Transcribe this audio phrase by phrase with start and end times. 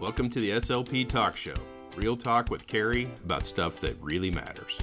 [0.00, 1.56] Welcome to the SLP Talk Show.
[1.96, 4.78] Real talk with Cari about stuff that really matters.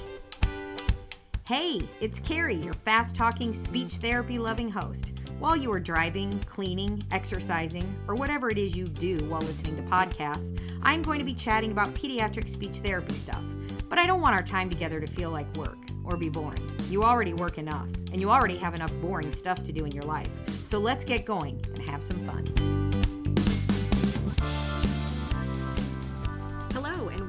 [1.48, 5.14] Hey, it's Cari, your fast talking, speech therapy loving host.
[5.40, 9.84] While you are driving, cleaning, exercising, or whatever it is you do while listening to
[9.84, 13.44] podcasts, I'm going to be chatting about pediatric speech therapy stuff.
[13.88, 16.60] But I don't want our time together to feel like work or be boring.
[16.90, 20.04] You already work enough, and you already have enough boring stuff to do in your
[20.04, 20.30] life.
[20.66, 22.92] So let's get going and have some fun.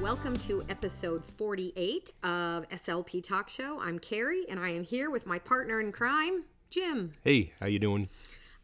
[0.07, 3.81] Welcome to episode 48 of SLP Talk Show.
[3.81, 7.11] I'm Cari, and I am here with my partner in crime, Jim.
[7.25, 8.07] Hey, how you doing?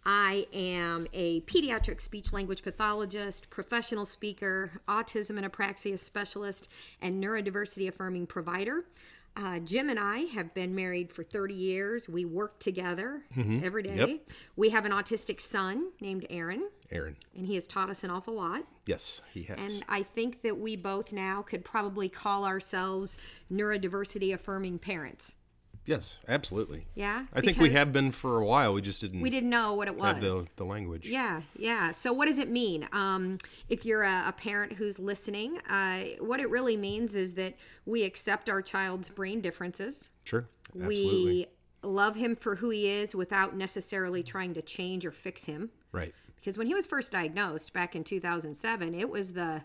[0.05, 6.69] I am a pediatric speech language pathologist, professional speaker, autism and apraxia specialist,
[7.01, 8.85] and neurodiversity affirming provider.
[9.35, 12.07] Uh, Jim and I have been married for 30 years.
[12.07, 13.23] We work together
[13.63, 13.95] every day.
[13.95, 14.19] Yep.
[14.55, 17.15] We have an autistic son named Aaron, Aaron.
[17.35, 18.63] and he has taught us an awful lot.
[18.85, 19.57] Yes, he has.
[19.59, 23.17] And I think that we both now could probably call ourselves
[23.51, 25.35] neurodiversity affirming parents.
[25.85, 26.85] Yes, absolutely.
[26.95, 27.25] Yeah?
[27.33, 28.73] I think we have been for a while.
[28.73, 30.19] We just didn't, We didn't know what it was.
[30.21, 31.07] the, the language.
[31.07, 31.91] Yeah, yeah.
[31.91, 32.87] So, what does it mean?
[32.91, 33.37] Um,
[33.69, 38.03] if you're a, a parent who's listening, uh, what it really means is that we
[38.03, 40.09] accept our child's brain differences.
[40.25, 40.47] Sure.
[40.69, 40.95] Absolutely.
[41.25, 41.45] We
[41.83, 45.69] love him for who he is without necessarily trying to change or fix him.
[45.91, 46.13] right.
[46.35, 49.63] Because when he was first diagnosed back in 2007, it was the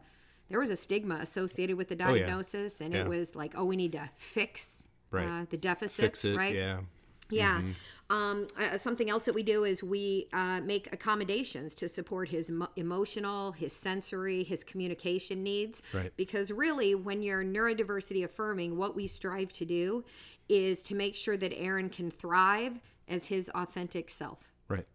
[0.49, 2.23] there was a stigma associated with the Oh, yeah.
[2.23, 3.01] diagnosis, and Yeah.
[3.01, 5.27] it was like, oh, we need to fix Right.
[5.27, 6.37] uh, the deficit, Fix it.
[6.37, 6.55] right?
[6.55, 6.81] Yeah.
[7.31, 7.61] Yeah.
[8.11, 12.49] Um, uh, something else that we do is we uh, make accommodations to support his
[12.49, 15.83] emo- emotional, his sensory, his communication needs.
[15.93, 16.11] Right.
[16.17, 20.05] Because really, when you're neurodiversity affirming, what we strive to do
[20.49, 24.51] is to make sure that Aaron can thrive as his authentic self.
[24.69, 24.87] Right.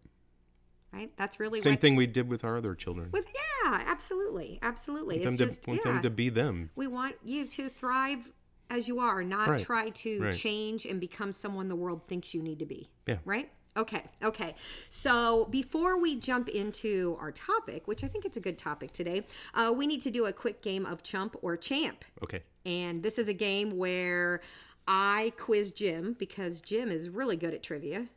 [0.92, 1.12] Right.
[1.16, 1.80] That's really Same what.
[1.80, 3.10] thing we did with our other children.
[3.12, 3.26] With
[3.64, 5.18] yeah, absolutely, absolutely.
[5.18, 5.92] them It's to, just want yeah.
[5.92, 6.70] them to be them.
[6.74, 8.30] we want you to thrive
[8.74, 9.60] as you are, not Right.
[9.60, 10.34] try to Right.
[10.34, 12.90] change and become someone the world thinks you need to be.
[13.06, 13.18] Yeah.
[13.24, 13.50] Right?
[13.76, 14.04] Okay.
[14.22, 14.54] Okay.
[14.88, 19.26] So before we jump into our topic, which I think it's a good topic today,
[19.54, 22.04] uh, we need to do a quick game of chump or champ.
[22.22, 22.42] Okay.
[22.64, 24.40] And this is a game where
[24.86, 28.08] I quiz Jim because Jim is really good at trivia.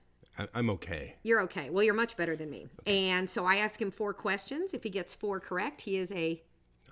[0.53, 1.15] I'm okay.
[1.23, 1.71] You're okay.
[1.71, 2.67] Well, you're much better than me.
[2.85, 4.75] And so I ask him four questions.
[4.75, 6.43] If he gets four correct, he is a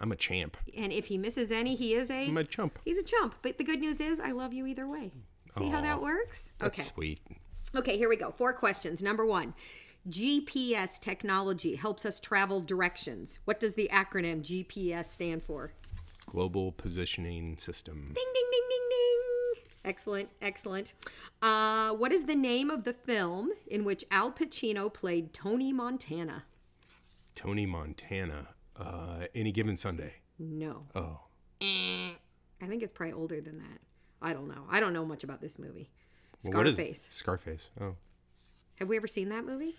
[0.01, 0.57] I'm a champ.
[0.77, 2.79] and if he misses any, he is a I'm a chump.
[2.83, 3.35] He's a chump.
[3.41, 5.11] But the good news is, I love you either way.
[5.57, 6.49] See how that works?
[6.59, 6.87] That's Okay.
[6.89, 7.19] sweet.
[7.75, 8.31] Okay, here we go.
[8.31, 9.01] Four questions.
[9.01, 9.53] Number one
[10.09, 13.39] GPS technology helps us travel directions.
[13.45, 15.71] What does the acronym GPS stand for?
[16.27, 18.11] Global positioning system.
[18.13, 19.63] Ding, ding, ding, ding, ding.
[19.85, 20.93] Excellent, excellent.
[21.41, 26.43] Uh, what is the name of the film in which Al Pacino played Tony Montana?
[27.35, 28.49] Tony Montana.
[28.79, 30.13] Uh, any given Sunday.
[30.37, 30.85] No.
[30.95, 31.19] Oh.
[31.61, 33.79] I think it's probably older than that.
[34.21, 34.65] I don't know.
[34.69, 35.89] I don't know much about this movie.
[36.43, 36.81] Well, what is it?
[36.81, 37.07] Scarface.
[37.09, 37.69] Scarface.
[37.79, 37.95] Oh.
[38.79, 39.75] Have we ever seen that movie?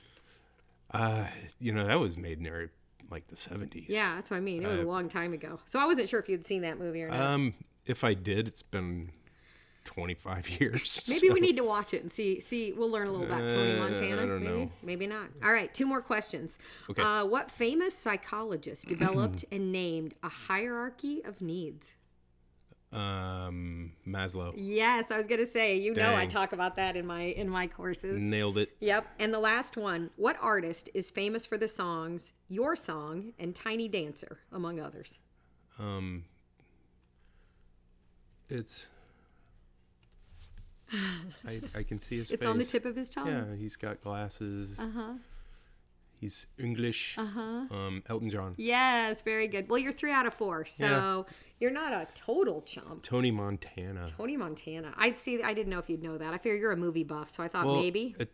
[0.91, 1.27] Uh,
[1.59, 2.71] you know that was made near
[3.11, 3.87] like the 70s.
[3.89, 4.63] Yeah, that's what I mean.
[4.63, 5.61] It was a long time ago.
[5.67, 7.21] So I wasn't sure if you'd seen that movie or not.
[7.21, 7.55] Um,
[7.85, 9.11] if I did, it's been
[9.87, 11.03] 25 years.
[11.09, 12.41] maybe we need to watch it and see.
[12.41, 14.27] See, we'll learn a little about Tony Uh, Montana.
[14.27, 14.71] Don't maybe, know.
[14.83, 15.29] maybe not.
[15.43, 16.59] All right, two more questions.
[16.91, 17.03] Okay.
[17.03, 21.95] Uh, what famous psychologist developed and named a hierarchy of needs?
[22.93, 25.77] Um, Maslow Yes, I was gonna say.
[25.77, 28.21] You know, I talk about that in my in my courses.
[28.21, 28.71] nailed it.
[28.81, 29.07] Yep.
[29.19, 30.11] And the last one.
[30.17, 35.19] What artist is famous for the songs "Your Song" and "Tiny Dancer," among others?
[35.79, 36.25] Um,
[38.49, 38.89] it's.
[41.47, 42.49] I, I can see his It's face.
[42.51, 43.27] on the tip of his tongue.
[43.29, 44.79] Yeah, he's got glasses.
[44.79, 45.13] Uh Uh-huh.
[46.19, 47.17] He's English.
[47.19, 47.41] Uh huh.
[47.71, 48.55] Um, Elton John.
[48.57, 49.69] Yes, very good.
[49.69, 51.27] Well, you're three out of four, so
[51.61, 53.03] you're not a total chump.
[53.03, 54.07] Tony Montana.
[54.17, 54.95] Tony Montana.
[54.97, 55.43] I'd see.
[55.43, 56.33] I didn't know if you'd know that.
[56.33, 58.15] I figure you're a movie buff, so I thought Well, maybe.
[58.19, 58.33] it-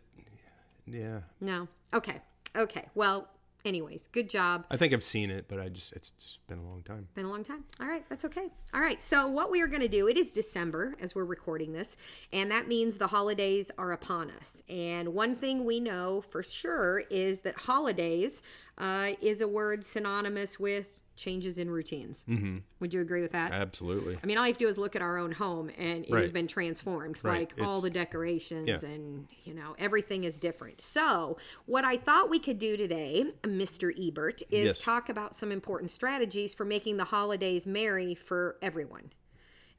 [0.85, 1.67] yeah, No.
[1.93, 2.21] Okay.
[2.55, 2.87] Okay.
[2.95, 3.27] Well,
[3.65, 4.65] anyways, good job.
[4.69, 7.07] I think I've seen it, but I just it's just been a long time.
[7.15, 7.63] Been a long time.
[7.79, 8.49] All right, that's okay.
[8.73, 11.73] All right, so what we are going to do, it is December as we're recording
[11.73, 11.95] this,
[12.31, 14.63] and that means the holidays are upon us.
[14.69, 18.41] And one thing we know for sure is that holidays
[18.77, 22.25] uh, is a word synonymous with changes in routines.
[22.27, 22.57] Mm-hmm.
[22.79, 23.51] Would you agree with that?
[23.51, 24.17] Absolutely.
[24.21, 26.11] I mean, all you have to do is look at our own home, and it
[26.11, 27.19] has been transformed.
[27.23, 27.51] Right.
[27.57, 28.89] Like all the decorations, yeah.
[28.89, 30.81] and you know, everything is different.
[30.81, 33.93] So, what I thought we could do today, Mr.
[33.95, 34.81] Ebert, is Yes.
[34.81, 39.11] talk about some important strategies for making the holidays merry for everyone,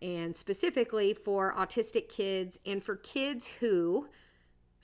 [0.01, 4.09] and specifically for autistic kids and for kids who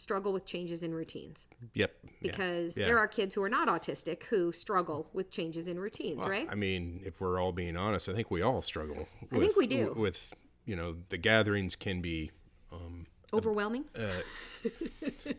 [0.01, 1.93] struggle with changes in routines Yep.
[2.23, 2.87] because yeah.
[2.87, 6.49] there are kids who are not autistic who struggle with changes in routines, right?
[6.51, 9.07] I mean, if we're all being honest, I think we all struggle.
[9.31, 9.93] With, think we do.
[9.95, 10.33] With
[10.65, 12.31] you know, the gatherings can be,
[12.73, 13.85] um, Overwhelming?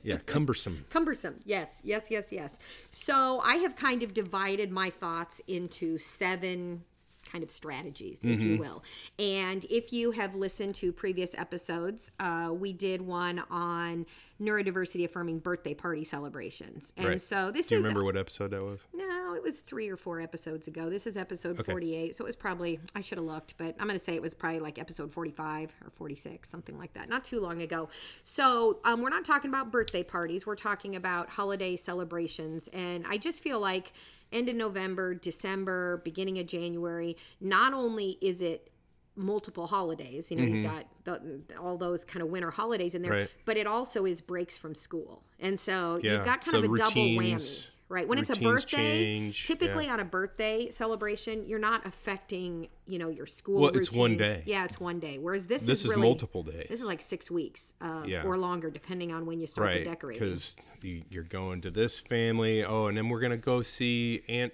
[0.04, 0.86] yeah, cumbersome.
[0.90, 1.40] Cumbersome.
[1.44, 2.58] Yes, yes, yes, yes.
[2.92, 6.84] So I have kind of divided my thoughts into seven
[7.32, 8.84] kind of strategies, if you will.
[9.20, 14.06] And if you have listened to previous episodes, uh, we did one on
[14.42, 16.92] neurodiversity affirming birthday party celebrations.
[16.98, 17.22] And Right.
[17.22, 17.70] so this is.
[17.70, 18.80] Do you is remember what episode that was?
[18.94, 20.90] no, it was three or four episodes ago.
[20.90, 22.16] This is episode 48.
[22.16, 24.34] So it was probably, I should have looked, but I'm going to say it was
[24.34, 27.08] probably like episode 45 or 46, something like that.
[27.08, 27.90] Not too long ago.
[28.24, 30.46] So um, we're not talking about birthday parties.
[30.46, 32.68] We're talking about holiday celebrations.
[32.74, 33.94] And I just feel like
[34.32, 38.70] end of November, December, beginning of January, not only is it
[39.16, 40.32] multiple holidays.
[40.32, 43.20] You know, you've got the, all those kind of winter holidays in there, Mm-hmm.
[43.22, 43.30] Right.
[43.46, 46.14] but it also is breaks from school, and so Yeah.
[46.16, 48.08] you've got kind So of a double whammy, routines- right?
[48.08, 49.94] When it's a birthday, change, typically yeah.
[49.94, 53.62] on a birthday celebration, you're not affecting you know your school.
[53.62, 54.44] Well, it's one day.
[54.46, 55.18] Yeah, it's one day.
[55.18, 56.68] Whereas this, This is is really multiple days.
[56.70, 58.24] This is like six weeks uh, Yeah.
[58.24, 60.28] or longer, depending on when you start the Right, decorating.
[60.28, 62.64] because you're going to this family.
[62.64, 64.54] Oh, and then we're gonna go see Aunt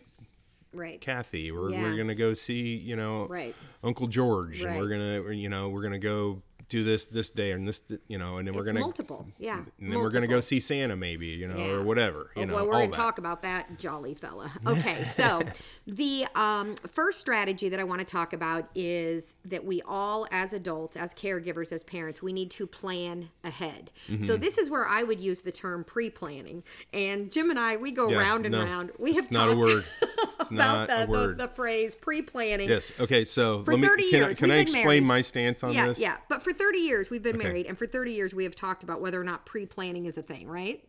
[0.73, 0.99] Right.
[0.99, 1.51] Kathy.
[1.51, 1.83] We're, Yeah.
[1.83, 3.55] we're gonna go see you know Right.
[3.83, 7.67] Uncle George, and we're gonna you know we're gonna go do this this day and
[7.67, 9.25] this you know, and then we're It's gonna multiple.
[9.39, 9.61] Yeah.
[9.79, 11.65] and then we're gonna go see Santa maybe you know Yeah.
[11.71, 12.95] or whatever you Oh, know boy, we're to that.
[12.95, 14.51] talk about that jolly fella.
[14.65, 15.41] Okay, so
[15.87, 20.53] the um, first strategy that I want to talk about is that we all, as
[20.53, 23.89] adults, as caregivers, as parents, we need to plan ahead.
[24.09, 24.23] Mm-hmm.
[24.23, 26.63] So this is where I would use the term pre-planning.
[26.93, 28.91] And Jim and I, we go Yeah, round and no, round.
[28.99, 29.83] We have not a talked word.
[30.39, 31.27] It's about not the.
[31.27, 32.69] The, the phrase pre-planning.
[32.69, 32.91] Yes.
[32.99, 33.25] Okay.
[33.25, 35.03] So For let me, 30 can, years, can we've I been explain married.
[35.03, 35.99] my stance on Yeah, this?
[35.99, 36.17] yeah.
[36.29, 39.01] But for 30 years, we've been married, and for 30 years, we have talked about
[39.01, 40.83] whether or not pre-planning is a thing, right?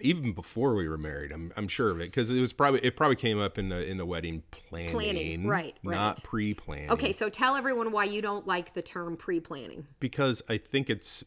[0.00, 2.96] Even before we were married, I'm, I'm sure of it because it was probably it
[2.96, 5.94] probably came up in the in the wedding planning, Planning, right, right.
[5.94, 6.90] Not pre-planning.
[6.90, 9.86] Okay, so tell everyone why you don't like the term pre-planning.
[9.98, 11.22] Because I think it's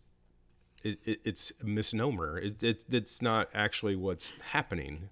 [0.84, 2.38] it, it, it's a misnomer.
[2.38, 5.10] It, it, it's not actually what's happening.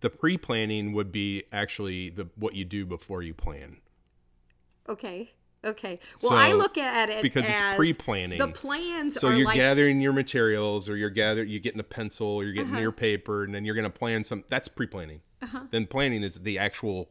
[0.00, 3.78] The pre-planning would be actually the what you do before you plan.
[4.88, 5.32] Okay.
[5.64, 5.98] Okay.
[6.22, 8.38] Well, I look at it because it's pre-planning.
[8.38, 11.84] The plans So are you're like gathering your materials, or you're gathering, you're getting a
[11.84, 12.64] pencil, or you're Uh-huh.
[12.70, 14.44] getting your paper, and then you're going to plan some.
[14.50, 15.20] That's pre-planning.
[15.70, 17.08] Then planning is the actual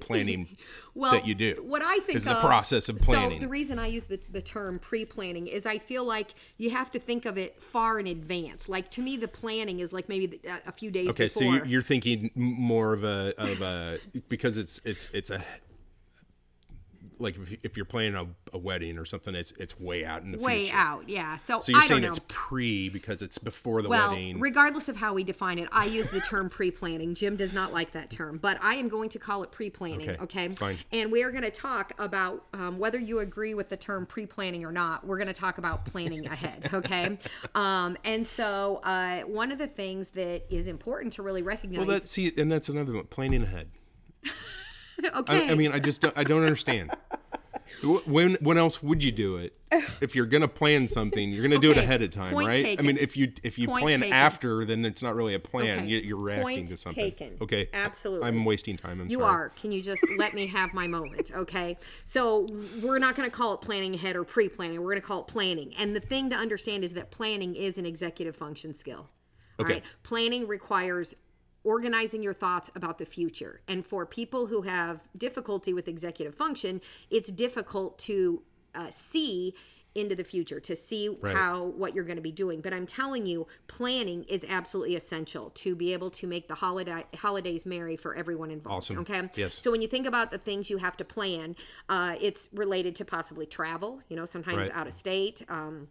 [0.00, 0.56] planning
[0.94, 1.56] well, that you do.
[1.66, 3.40] What I think is the of- process of planning.
[3.40, 6.90] So the reason I use the, the term pre-planning is I feel like you have
[6.92, 8.68] to think of it far in advance.
[8.68, 11.42] Like to me, the planning is like maybe the, a few days Okay, before.
[11.42, 15.44] so you- you're thinking more of a of a because it's it's it's a
[17.20, 20.32] like if, if you're planning a, a wedding or something, it's it's way out in
[20.32, 20.76] the way future.
[20.76, 21.08] out.
[21.08, 21.36] Yeah.
[21.36, 24.40] So, So you're I saying it's pre because it's before the Well, wedding.
[24.40, 27.14] regardless of how we define it, I use the term pre-planning.
[27.14, 30.10] Jim does not like that term, but I am going to call it pre-planning.
[30.10, 30.78] Okay, Okay, fine.
[30.92, 34.64] And we are going to talk about um, whether you agree with the term pre-planning
[34.64, 35.06] or not.
[35.06, 36.70] We're going to talk about planning ahead.
[36.72, 37.18] Okay,
[37.54, 41.86] um, and so uh, one of the things that is important to really recognize.
[41.86, 43.04] well, that see, and that's another one.
[43.06, 43.68] Planning ahead.
[45.04, 46.90] okay, I, I mean, I just don't, I don't understand.
[48.06, 49.54] When when else would you do it?
[50.00, 52.78] If you're gonna plan something, you're gonna do it ahead of time, point right?
[52.78, 54.12] I mean, if you if you Point plan taken.
[54.14, 55.80] after, then it's not really a plan.
[55.80, 55.86] Okay.
[55.88, 57.02] You, you're reacting Point to something.
[57.04, 57.36] taken.
[57.40, 58.26] Okay, Absolutely.
[58.26, 59.00] I'm wasting time.
[59.00, 59.34] I'm You sorry.
[59.34, 59.48] are.
[59.50, 61.32] Can you just let me have my moment?
[61.34, 61.76] Okay.
[62.04, 62.46] So
[62.80, 64.80] we're not going to call it planning ahead or pre planning.
[64.80, 65.74] We're going to call it planning.
[65.78, 69.10] And the thing to understand is that planning is an executive function skill.
[69.60, 69.74] Okay.
[69.74, 69.84] right.
[70.04, 71.14] Planning requires
[71.64, 73.60] organizing your thoughts about the future.
[73.68, 78.42] And for people who have difficulty with executive function, it's difficult to
[78.74, 79.54] uh, see
[79.94, 83.26] into the future to see how what you're going to be doing but i'm telling
[83.26, 88.14] you planning is absolutely essential to be able to make the holiday holidays merry for
[88.14, 88.98] everyone involved Awesome.
[88.98, 89.54] okay Yes.
[89.60, 91.56] so when you think about the things you have to plan
[91.88, 94.76] uh, it's related to possibly travel you know sometimes Right.
[94.76, 95.88] out of state um,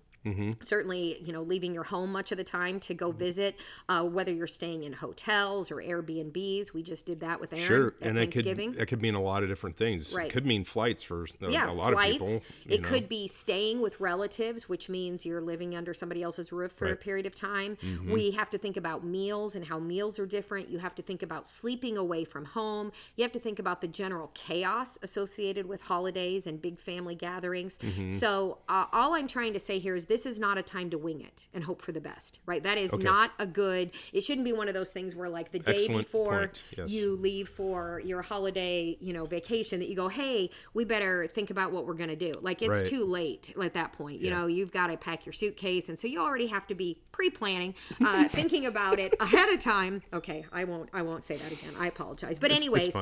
[0.62, 3.56] certainly you know leaving your home much of the time to go visit
[3.90, 7.94] uh, whether you're staying in hotels or airbnbs we just did that with aaron Sure,
[8.02, 10.14] and it could that could mean a lot of different things.
[10.14, 10.28] Right.
[10.28, 12.16] It could mean flights for a, yeah, a lot flights.
[12.16, 12.42] of people.
[12.68, 12.90] It know.
[12.90, 16.90] could be staying with relatives, which means you're living under somebody else's roof for a
[16.90, 16.98] Right.
[16.98, 17.04] Mm-hmm.
[17.04, 17.78] period of time.
[18.10, 20.70] We have to think about meals and how meals are different.
[20.70, 22.92] You have to think about sleeping away from home.
[23.16, 27.78] You have to think about the general chaos associated with holidays and big family gatherings.
[27.80, 28.10] Mm-hmm.
[28.10, 30.90] So, uh, all I'm trying to say here is this this is not a time
[30.90, 32.64] to wing it and hope for the best, right?
[32.64, 33.04] That is Okay.
[33.04, 33.92] not a good.
[34.14, 36.90] It shouldn't be one of those things where like the day Excellent before yes.
[36.90, 41.52] you leave for your holiday, you know, vacation that you go, "Hey, we better think
[41.52, 42.86] about what we're going to do." Like it's Right.
[42.88, 44.20] too late at that point.
[44.20, 44.40] You Yeah.
[44.42, 47.76] know, you've got to pack your suitcase and so you already have to be pre-planning,
[48.04, 50.02] uh, thinking about it ahead of time.
[50.12, 51.76] Okay, I won't I won't say that again.
[51.78, 52.40] I apologize.
[52.40, 52.96] But It's- anyways.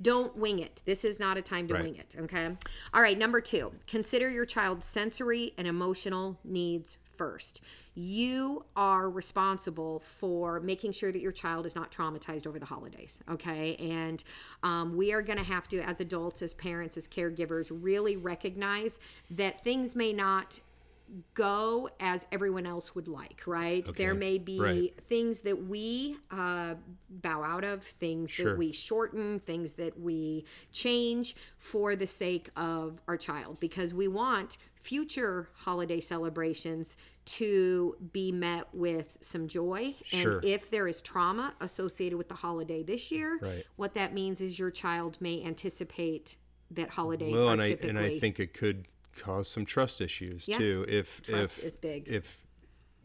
[0.00, 0.82] Don't wing it.
[0.84, 1.84] This is not a time to Right.
[1.84, 2.14] wing it.
[2.18, 2.56] Okay.
[2.94, 3.18] All right.
[3.18, 7.60] Number two, consider your child's sensory and emotional needs first.
[7.94, 13.18] You are responsible for making sure that your child is not traumatized over the holidays.
[13.28, 13.74] Okay.
[13.76, 14.22] And
[14.62, 19.00] um, we are going to have to, as adults, as parents, as caregivers, really recognize
[19.30, 20.60] that things may not
[21.34, 23.86] go as everyone else would like, right?
[23.96, 24.94] There may be right.
[25.08, 26.74] things that we uh,
[27.08, 28.50] bow out of, things Sure.
[28.52, 34.08] that we shorten, things that we change for the sake of our child because we
[34.08, 39.94] want future holiday celebrations to be met with some joy.
[40.12, 40.40] And Sure.
[40.42, 43.64] if there is trauma associated with the holiday this year, Right.
[43.76, 46.36] what that means is your child may anticipate
[46.70, 48.86] that holidays Well, and I and I think it could
[49.18, 50.58] cause some trust issues Yeah.
[50.58, 50.84] too.
[50.88, 52.08] If Trust if is big.
[52.08, 52.46] if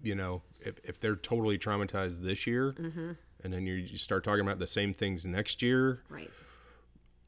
[0.02, 3.12] you know if if they're totally traumatized this year, Mm-hmm.
[3.44, 6.32] and then you, you start talking about the same things next year, right.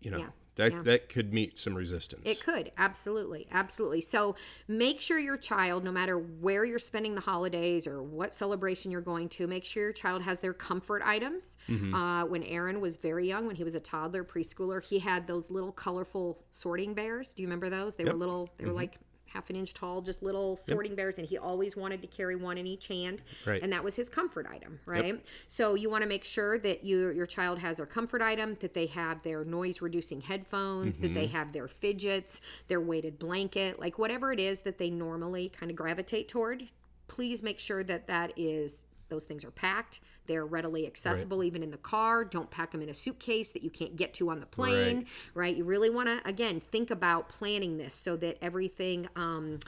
[0.02, 0.30] you know Yeah.
[0.56, 0.82] That Yeah.
[0.84, 2.22] that could meet some resistance.
[2.26, 4.02] It could, absolutely, absolutely.
[4.02, 4.36] So
[4.68, 9.02] make sure your child, no matter where you're spending the holidays or what celebration you're
[9.02, 11.58] going to, make sure your child has their comfort items.
[11.70, 11.94] Mm-hmm.
[11.94, 15.50] Uh, when Aaron was very young, when he was a toddler, preschooler, he had those
[15.50, 17.34] little colorful sorting bears.
[17.34, 17.96] Do you remember those?
[17.96, 18.78] They were little, they were Mm-hmm.
[18.78, 18.98] like
[19.36, 22.58] half an inch tall, just little sorting bears, and he always wanted to carry one
[22.58, 23.22] in each hand.
[23.46, 23.62] Right.
[23.62, 25.24] And that was his comfort item, right?
[25.48, 28.74] So you want to make sure that you, your child has their comfort item, that
[28.74, 31.14] they have their noise reducing headphones, that Mm-hmm.
[31.16, 35.70] they have their fidgets, their weighted blanket, like whatever it is that they normally kind
[35.70, 36.68] of gravitate toward.
[37.08, 40.02] Please make sure that that is those things are packed.
[40.26, 42.26] They're readily accessible even in the car.
[42.26, 45.08] Don't pack them in a suitcase that you can't get to on the plane, Right.
[45.36, 45.56] right?
[45.58, 49.60] You really want to again think about planning this so that everything um,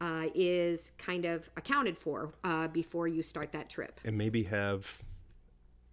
[0.00, 4.00] uh, is kind of accounted for uh, before you start that trip.
[4.04, 4.86] and maybe have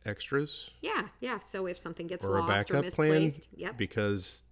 [0.06, 1.40] extras Yeah, yeah.
[1.40, 3.78] So if something gets or a lost or misplaced, yep.
[3.78, 4.44] because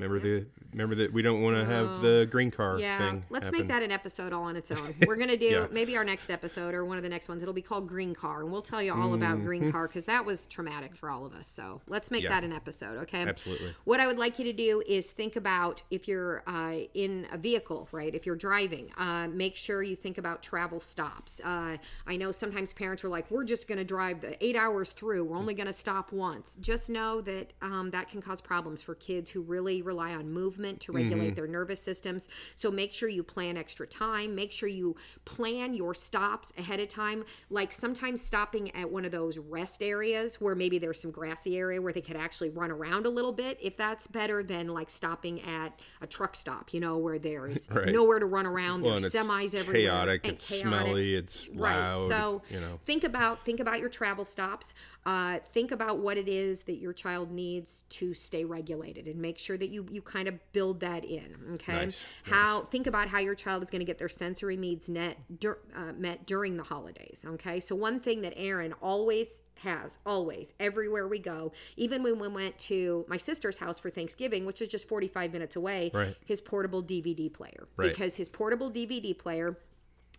[0.00, 3.24] remember the remember that we don't want to have the green car Yeah, thing.
[3.28, 3.60] let's happen.
[3.60, 4.94] make that an episode all on its own.
[5.06, 5.66] We're gonna do Yeah.
[5.70, 7.42] maybe our next episode or one of the next ones.
[7.42, 10.24] It'll be called Green Car, and we'll tell you all about Green Car because that
[10.24, 11.46] was traumatic for all of us.
[11.48, 12.22] So let's make.
[12.22, 12.30] Yeah.
[12.30, 13.22] that an episode, okay?
[13.22, 13.74] Absolutely.
[13.84, 17.38] What I would like you to do is think about if you're uh, in a
[17.38, 18.14] vehicle, right?
[18.14, 21.40] If you're driving, uh, make sure you think about travel stops.
[21.42, 24.90] Uh, I know sometimes parents are like, "We're just going to drive the eight hours
[24.92, 25.24] through.
[25.24, 28.94] We're only going to stop once." Just know that um, that can cause problems for
[28.94, 32.28] kids who really rely on movement to regulate their nervous systems.
[32.54, 34.34] So make sure you plan extra time.
[34.34, 34.94] Make sure you
[35.24, 37.24] plan your stops ahead of time.
[37.50, 41.80] Like sometimes stopping at one of those rest areas where maybe there's some grassy area
[41.82, 43.58] where they could actually run around a little bit.
[43.60, 47.88] If that's better than like stopping at a truck stop, you know, where there's Right.
[47.88, 48.82] nowhere to run around.
[48.82, 49.82] Well, there's semis everywhere.
[49.90, 50.86] chaotic, and it's chaotic.
[50.86, 51.76] smelly, it's Right.
[51.78, 52.08] loud.
[52.08, 54.74] So you know, think about think about your travel stops.
[55.06, 59.38] Uh, think about what it is that your child needs to stay regulated, and make
[59.38, 61.36] sure that you you kind of build that in.
[61.54, 61.72] Okay.
[61.86, 65.16] Nice, How think about how your child is going to get their sensory needs net
[65.38, 67.24] dur- uh, met during the holidays.
[67.26, 67.60] Okay.
[67.60, 72.56] So one thing that Aaron always has always everywhere we go even when we went
[72.56, 76.16] to my sister's house for thanksgiving which is just 45 minutes away Right.
[76.24, 77.90] his portable dvd player Right.
[77.90, 79.58] because his portable dvd player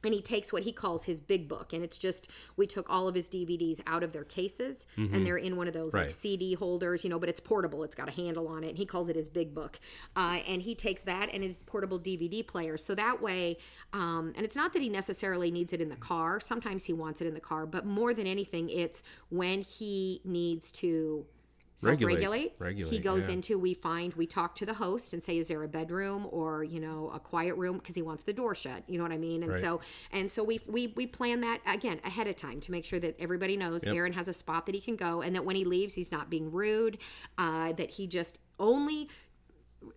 [0.03, 3.07] and he takes what he calls his big book and it's just we took all
[3.07, 6.53] of his dvds out of their cases and they're in one of those like cd
[6.53, 9.09] holders you know but it's portable it's got a handle on it and he calls
[9.09, 9.79] it his big book.
[10.15, 12.77] Uh, and he takes that and his portable dvd player.
[12.77, 13.57] So that way
[13.93, 16.39] um, and it's not that he necessarily needs it in the car.
[16.39, 20.71] Sometimes he wants it in the car but more than anything it's when he needs
[20.71, 21.25] to
[21.83, 22.49] Regulate.
[22.49, 23.33] self-regulate he goes yeah.
[23.33, 26.63] into we find we talk to the host and say is there a bedroom or
[26.63, 29.17] you know a quiet room because he wants the door shut you know what i
[29.17, 29.61] mean and Right.
[29.61, 32.99] so and so we we we plan that again ahead of time to make sure
[32.99, 35.65] that everybody knows aaron has a spot that he can go and that when he
[35.65, 36.97] leaves he's not being rude
[37.37, 39.09] uh, that he just only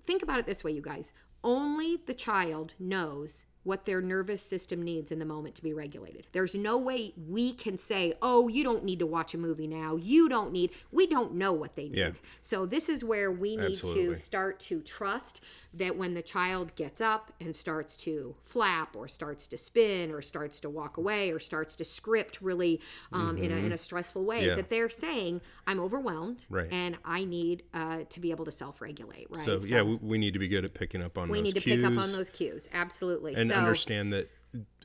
[0.06, 1.12] think about it this way you guys
[1.42, 6.26] only the child knows what their nervous system needs in the moment to be regulated.
[6.33, 9.97] There's no way we can say, "Oh, you don't need to watch a movie now.
[9.97, 11.97] You don't need." We don't know what they need.
[11.99, 12.11] Yeah.
[12.40, 14.06] So this is where we need Absolutely.
[14.09, 15.40] to start to trust
[15.73, 20.23] that when the child gets up and starts to flap or starts to spin or
[20.23, 22.80] starts to walk away or starts to script really
[23.12, 24.49] um, in, a, in a stressful way, Mm-hmm.
[24.50, 24.54] Yeah.
[24.56, 26.68] that they're saying, "I'm overwhelmed Right.
[26.71, 29.44] and I need uh, to be able to self-regulate." Right.
[29.44, 31.61] so, yeah, we, we need to be good at picking up on we need to
[31.61, 32.68] cues pick up on those cues.
[32.73, 33.35] Absolutely.
[33.35, 34.30] and so understand that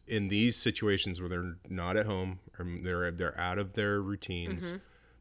[0.07, 4.73] in these situations where they're not at home or they're they're out of their routines,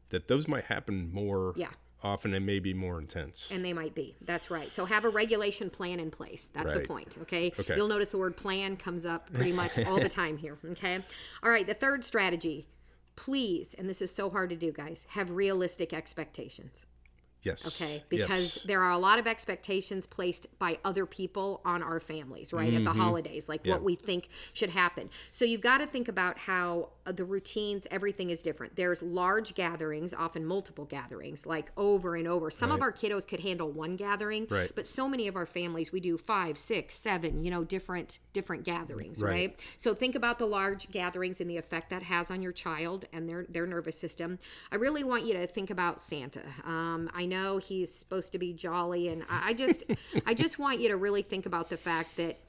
[0.09, 1.61] that those might happen more Mm-hmm.
[1.61, 1.69] Yeah.
[2.03, 3.49] often and maybe more intense.
[3.51, 4.15] And they might be.
[4.21, 4.71] That's right.
[4.71, 6.49] So have a regulation plan in place.
[6.53, 7.17] That's the point.
[7.23, 7.51] Okay?
[7.59, 7.75] Okay.
[7.75, 10.57] You'll notice the word plan comes up pretty much all the time here.
[10.71, 11.03] Okay.
[11.43, 11.67] All right.
[11.67, 12.67] The third strategy,
[13.17, 16.85] please, and this is so hard to do, guys, have realistic expectations.
[17.41, 17.67] Yes.
[17.81, 18.63] Okay, because Yes.
[18.65, 22.73] there are a lot of expectations placed by other people on our families, right?
[22.73, 25.09] At the holidays, like what we think should happen.
[25.31, 28.75] So you've got to think about how uh, the routines, everything is different.
[28.75, 32.51] There's large gatherings, often multiple gatherings, like over and over.
[32.51, 34.71] Some of our kiddos could handle one gathering, Right.
[34.75, 38.63] but so many of our families, we do five, six, seven, you know, different different
[38.63, 39.29] gatherings, right?
[39.29, 39.59] Right.
[39.77, 43.27] So think about the large gatherings and the effect that has on your child and
[43.27, 44.37] their their nervous system.
[44.71, 46.43] I really want you to think about Santa.
[46.65, 49.83] Um, I know he's supposed to be jolly, and I, I just
[50.25, 52.39] I just want you to really think about the fact that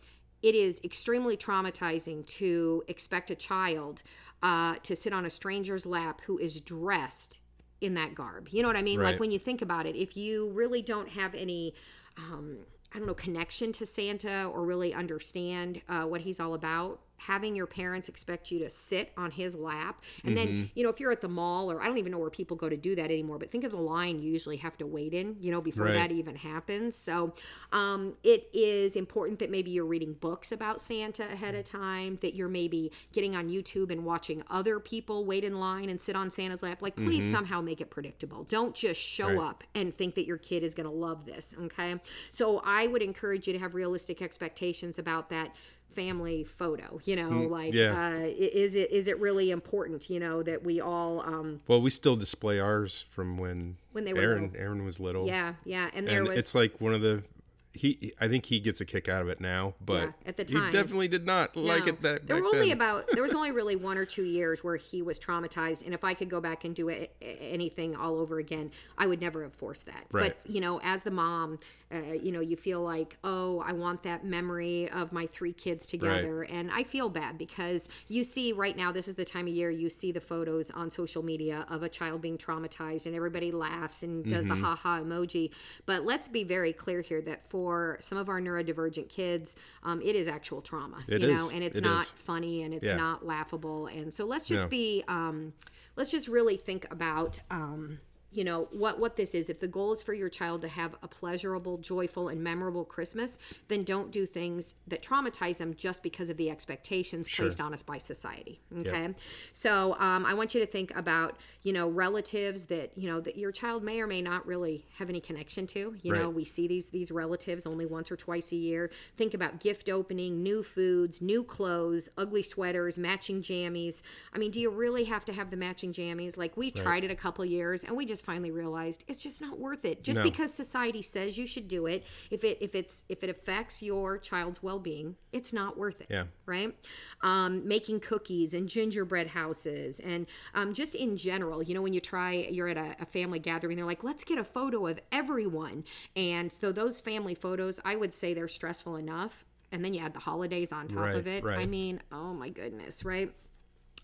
[0.42, 4.02] it is extremely traumatizing to expect a child
[4.42, 7.38] uh, to sit on a stranger's lap who is dressed
[7.80, 8.49] in that garb.
[8.50, 9.02] You know what I mean?
[9.02, 11.75] Like when you think about it, if you really don't have any
[12.16, 12.58] um,
[12.92, 17.54] I don't know, connection to Santa or really understand uh, what he's all about, having
[17.54, 20.02] your parents expect you to sit on his lap.
[20.24, 20.56] And Mm-hmm.
[20.56, 22.56] then, you know, if you're at the mall or I don't even know where people
[22.56, 25.12] go to do that anymore, but think of the line you usually have to wait
[25.14, 25.94] in, you know, before Right.
[25.94, 26.96] that even happens.
[26.96, 27.34] So
[27.72, 32.34] um, it is important that maybe you're reading books about Santa ahead of time, that
[32.34, 36.30] you're maybe getting on YouTube and watching other people wait in line and sit on
[36.30, 36.82] Santa's lap.
[36.82, 38.44] Like, please somehow make it predictable.
[38.44, 39.38] Don't just show Mm-hmm.
[39.38, 39.46] Right.
[39.50, 41.54] up and think that your kid is going to love this.
[41.64, 41.94] Okay.
[42.30, 45.54] So I would encourage you to have realistic expectations about that
[45.90, 48.20] family photo you know like Mm, yeah.
[48.23, 51.90] uh, is it is it really important you know that we all um Well, we
[51.90, 54.61] still display ours from when When they were Aaron little.
[54.61, 55.26] Aaron was little.
[55.26, 57.23] yeah yeah and there and was it's like one of the
[57.72, 60.44] he I think he gets a kick out of it now, but Yeah, at the
[60.44, 60.66] time.
[60.66, 62.76] he definitely did not like it that there were only then.
[62.76, 66.02] about there was only really one or two years where he was traumatized and if
[66.02, 69.54] i could go back and do it, anything all over again i would never have
[69.54, 70.34] forced that Right.
[70.44, 71.58] but you know as the mom
[71.92, 75.86] uh, you know you feel like oh i want that memory of my three kids
[75.86, 79.52] together and i feel bad because you see right now this is the time of
[79.54, 83.52] year you see the photos on social media of a child being traumatized and everybody
[83.52, 84.60] laughs and does Mm-hmm.
[84.60, 85.50] the haha emoji
[85.86, 87.60] but let's be very clear here that for
[88.00, 91.79] some of our neurodivergent kids um, it is actual trauma It you know and it's
[91.79, 92.11] It not is.
[92.11, 92.96] funny and it's Yeah.
[92.96, 94.68] not laughable and so let's just No.
[94.68, 95.53] be um
[95.96, 97.99] let's just really think about um
[98.33, 99.51] you know what what this is.
[99.51, 103.38] If the goal is for your child to have a pleasurable joyful and memorable christmas
[103.69, 107.83] then don't do things that traumatize them just because of the expectations placed on us
[107.83, 109.14] by society okay?
[109.53, 113.37] So um, i want you to think about you know relatives that you know that
[113.37, 115.95] your child may or may not really have any connection to.
[116.03, 118.90] You know we see these these relatives only once or twice a year.
[119.16, 124.03] Think about gift opening new foods new clothes ugly sweaters matching jammies.
[124.33, 126.37] I mean do you really have to have the matching jammies?
[126.37, 129.59] Like we tried it a couple years and we just finally realized it's just not
[129.59, 130.02] worth it.
[130.04, 130.22] Just No.
[130.22, 134.18] because society says you should do it if it if it's if it affects your
[134.18, 136.24] child's well-being it's not worth it Yeah.
[136.46, 136.74] right?
[137.22, 142.00] Um, making cookies and gingerbread houses and um, just in general you know when you
[142.00, 145.85] try you're at a, a family gathering they're like let's get a photo of everyone.
[146.16, 150.12] And so those family photos i would say they're stressful enough and then you add
[150.14, 151.44] the holidays on top Right, of it.
[151.44, 153.33] I mean oh my goodness right?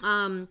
[0.02, 0.48] Um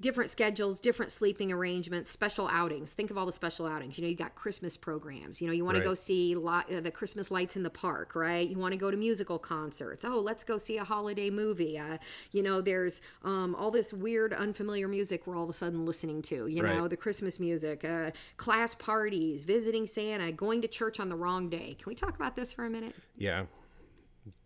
[0.00, 2.92] different schedules, different sleeping arrangements, special outings.
[2.92, 3.98] Think of all the special outings.
[3.98, 5.40] You know, you got Christmas programs.
[5.40, 8.14] You know, you want to go see li- uh, the Christmas lights in the park,
[8.14, 8.48] right?
[8.48, 10.04] You want to go to musical concerts.
[10.04, 11.78] Oh, let's go see a holiday movie.
[11.78, 11.98] Uh,
[12.30, 16.22] you know, there's um, all this weird, unfamiliar music we're all of a sudden listening
[16.22, 16.46] to.
[16.46, 21.16] You know, the Christmas music, uh, class parties, visiting Santa, going to church on the
[21.16, 21.76] wrong day.
[21.78, 22.94] Can we talk about this for a minute?
[23.16, 23.46] Yeah.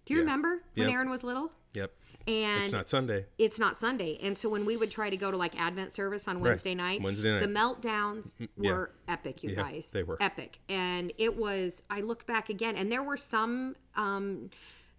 [0.05, 0.95] Do you remember when Yep.
[0.95, 1.53] Aaron was little?
[1.75, 1.93] Yep.
[2.27, 3.27] And It's not Sunday.
[3.39, 4.19] it's not Sunday.
[4.23, 7.03] And so when we would try to go to like Advent service on Wednesday night,
[7.03, 9.91] Wednesday night, the meltdowns were epic, you Yeah, guys.
[9.91, 10.17] they were.
[10.21, 10.59] epic.
[10.69, 14.51] And it was I look back again and there were some um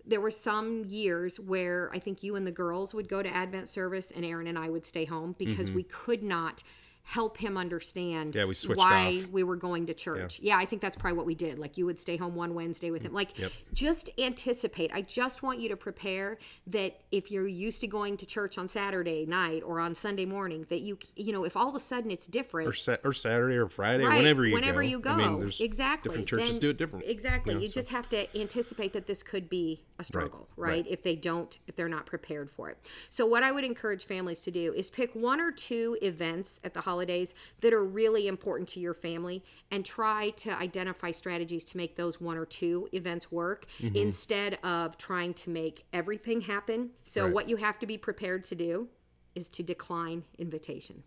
[0.05, 3.69] there were some years where I think you and the girls would go to Advent
[3.69, 6.61] service and Aaron and I would stay home because we could not
[7.05, 8.33] help him understand.
[8.33, 9.29] Yeah, we switched why off.
[9.29, 10.39] we were going to church.
[10.41, 10.57] Yeah.
[10.57, 11.59] I think that's probably what we did.
[11.59, 13.11] Like you would stay home one Wednesday with him.
[13.11, 13.51] Mm, like Yep.
[13.73, 14.89] just anticipate.
[14.93, 16.37] I just want you to prepare
[16.67, 20.65] that if you're used to going to church on Saturday night or on Sunday morning,
[20.69, 22.69] that you you know if all of a sudden it's different.
[22.69, 24.87] Or, sa- or Saturday or Friday, Right, whenever you whenever go.
[24.87, 26.09] you go, I mean, there's exactly.
[26.09, 27.05] Different churches Then- do it different.
[27.05, 27.53] Exactly.
[27.53, 30.69] you know, you so- just have to anticipate that this could be a struggle, right.
[30.69, 30.85] right.
[30.89, 32.77] If they don't, if they're not prepared for it.
[33.09, 36.73] So what I would encourage families to do is pick one or two events at
[36.73, 41.75] the holidays that are really important to your family and try to identify strategies to
[41.77, 43.95] make those one or two events work Mm-hmm.
[43.95, 46.91] instead of trying to make everything happen.
[47.03, 47.33] So, Right.
[47.33, 48.87] what you have to be prepared to do
[49.35, 51.05] is to decline invitations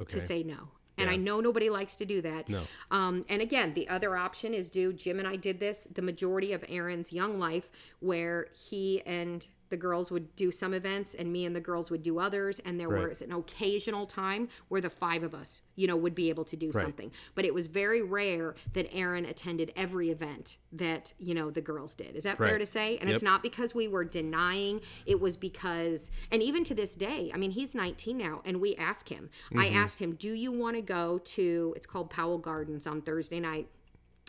[0.00, 0.14] Okay.
[0.18, 0.68] to say no.
[1.00, 2.48] And I know nobody likes to do that.
[2.48, 2.62] No.
[2.90, 6.52] Um, and again, the other option is do Jim and I did this the majority
[6.52, 11.44] of Aaron's young life, where he and the girls would do some events and me
[11.44, 12.60] and the girls would do others.
[12.64, 13.08] And there Right.
[13.08, 16.56] was an occasional time where the five of us you know would be able to
[16.56, 17.12] do something.
[17.34, 21.94] But it was very rare that aaron attended every event that you know the girls
[21.94, 22.16] did.
[22.16, 22.98] Is that fair to say?
[22.98, 24.80] And it's not because we were denying.
[25.06, 28.74] It was because and even to this day i mean he's 19 now and we
[28.76, 29.30] ask him.
[29.52, 29.76] I Mm-hmm.
[29.76, 33.68] asked him do you want to go to it's called powell gardens on thursday night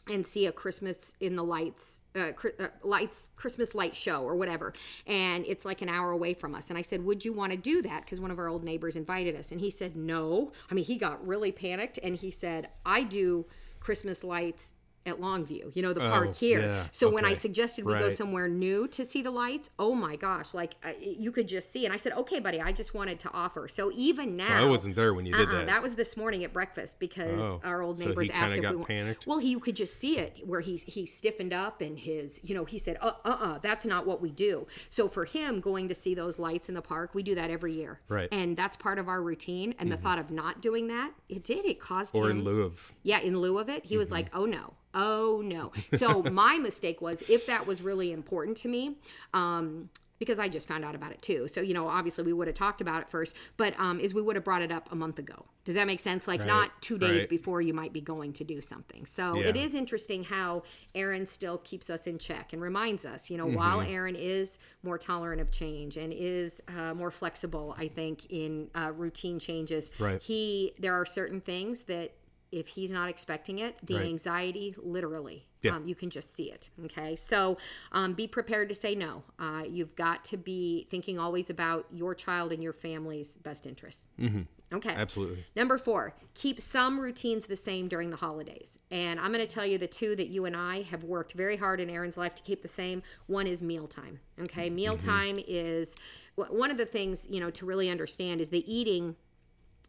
[0.07, 4.73] and see a Christmas in the lights, uh, uh, lights Christmas light show or whatever.
[5.05, 6.69] And it's like an hour away from us.
[6.69, 8.95] And I said, "Would you want to do that?" Because one of our old neighbors
[8.95, 12.69] invited us, and he said, "No." I mean, he got really panicked, and he said,
[12.85, 13.45] "I do
[13.79, 14.73] Christmas lights."
[15.05, 16.61] At Longview, you know, the park Oh, here.
[16.61, 20.15] yeah, So when I suggested we go somewhere new to see the lights, oh my
[20.15, 21.85] gosh, like uh, you could just see.
[21.85, 23.67] And I said, okay, buddy, I just wanted to offer.
[23.67, 25.67] So even now, I wasn't there when you did uh-uh, that.
[25.67, 28.75] That was this morning at breakfast because Oh, our old so neighbors he asked if
[28.75, 29.25] we panicked?
[29.25, 32.53] Well, he you could just see it where he he stiffened up and his you
[32.53, 34.67] know he said uh uh uh that's not what we do.
[34.89, 37.73] So for him going to see those lights in the park, we do that every
[37.73, 38.29] year, Right.
[38.31, 39.73] And that's part of our routine.
[39.79, 42.61] And the thought of not doing that, it did it caused or him in lieu
[42.61, 46.57] of yeah, in lieu of it, he was like, "Oh no, oh no." So my
[46.57, 48.95] mistake was if that was really important to me,
[49.33, 51.47] um, because I just found out about it too.
[51.47, 54.21] So you know, obviously we would have talked about it first, but um, is we
[54.21, 55.45] would have brought it up a month ago.
[55.65, 56.27] Does that make sense?
[56.27, 57.29] Like not two days right.
[57.29, 59.05] before you might be going to do something.
[59.05, 59.49] So Yeah.
[59.49, 60.63] it is interesting how
[60.95, 63.29] Aaron still keeps us in check and reminds us.
[63.29, 63.93] You know, while Mm-hmm.
[63.93, 68.91] Aaron is more tolerant of change and is uh, more flexible, I think in uh,
[68.95, 70.19] routine changes, Right.
[70.21, 72.13] he there are certain things that
[72.51, 74.05] if he's not expecting it, the Right.
[74.07, 75.45] anxiety literally.
[75.61, 75.75] Yeah.
[75.75, 76.69] Um, you can just see it.
[76.85, 77.15] Okay.
[77.15, 77.57] So
[77.91, 79.23] um, be prepared to say no.
[79.37, 84.07] Uh, you've got to be thinking always about your child and your family's best interests.
[84.19, 84.41] Mm-hmm.
[84.71, 84.91] Okay.
[84.91, 85.43] absolutely.
[85.55, 88.77] Number four, keep some routines the same during the holidays.
[88.91, 91.57] And I'm going to tell you the two that you and I have worked very
[91.57, 93.01] hard in Aaron's life to keep the same.
[93.25, 94.19] One is mealtime.
[94.39, 94.69] Okay.
[94.69, 95.95] Mealtime is
[96.35, 99.15] one of the things, you know, to really understand is the eating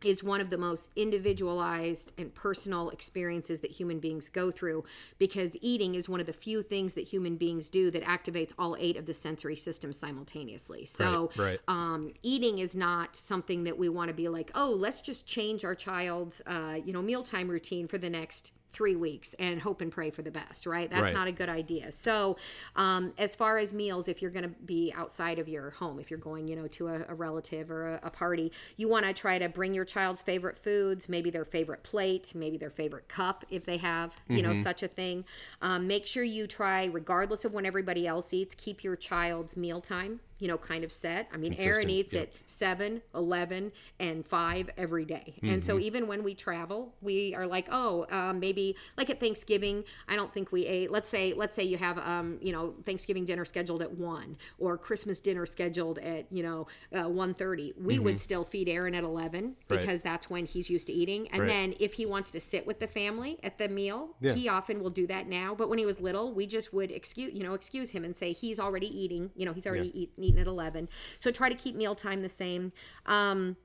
[0.04, 4.84] is one of the most individualized and personal experiences that human beings go through
[5.18, 8.76] because eating is one of the few things that human beings do that activates all
[8.78, 10.84] eight of the sensory systems simultaneously.
[10.84, 11.60] So, Right, right.
[11.68, 15.64] um, eating is not something that we want to be like, oh, let's just change
[15.64, 19.90] our child's, uh, you know, mealtime routine for the next three weeks and hope and
[19.90, 20.88] pray for the best, right?
[20.90, 21.14] That's Right.
[21.14, 21.92] not a good idea.
[21.92, 22.37] So,
[22.76, 26.11] um, as far as meals, if you're going to be outside of your home, if
[26.11, 29.12] you're going, you know, to a, a relative or a, a party, you want to
[29.12, 33.44] try to bring your child's favorite foods, maybe their favorite plate, maybe their favorite cup,
[33.50, 35.24] if they have, you know, such a thing.
[35.62, 40.20] Um, make sure you try, regardless of when everybody else eats, keep your child's mealtime
[40.40, 41.29] you know, kind of set.
[41.33, 42.24] I mean, Aaron eats yep.
[42.24, 45.35] at 7, 11, and 5 every day.
[45.42, 49.85] And so even when we travel, we are like, oh, um, maybe like at Thanksgiving,
[50.09, 50.90] I don't think we ate.
[50.90, 54.79] Let's say, let's say you have, um, you know, Thanksgiving dinner scheduled at 1 or
[54.79, 57.74] Christmas dinner scheduled at, you know, uh, 1.30.
[57.79, 59.81] We would still feed Aaron at 11 Right.
[59.81, 61.29] because that's when he's used to eating.
[61.29, 61.48] And Right.
[61.48, 64.35] then if he wants to sit with the family at the meal, Yeah.
[64.35, 65.55] he often will do that now.
[65.55, 68.33] But when he was little, we just would excuse, you know, excuse him and say
[68.33, 69.31] he's already eating.
[69.37, 70.88] You know, he's already at eleven.
[71.18, 72.72] So try to keep mealtime the same.
[73.06, 73.56] Um,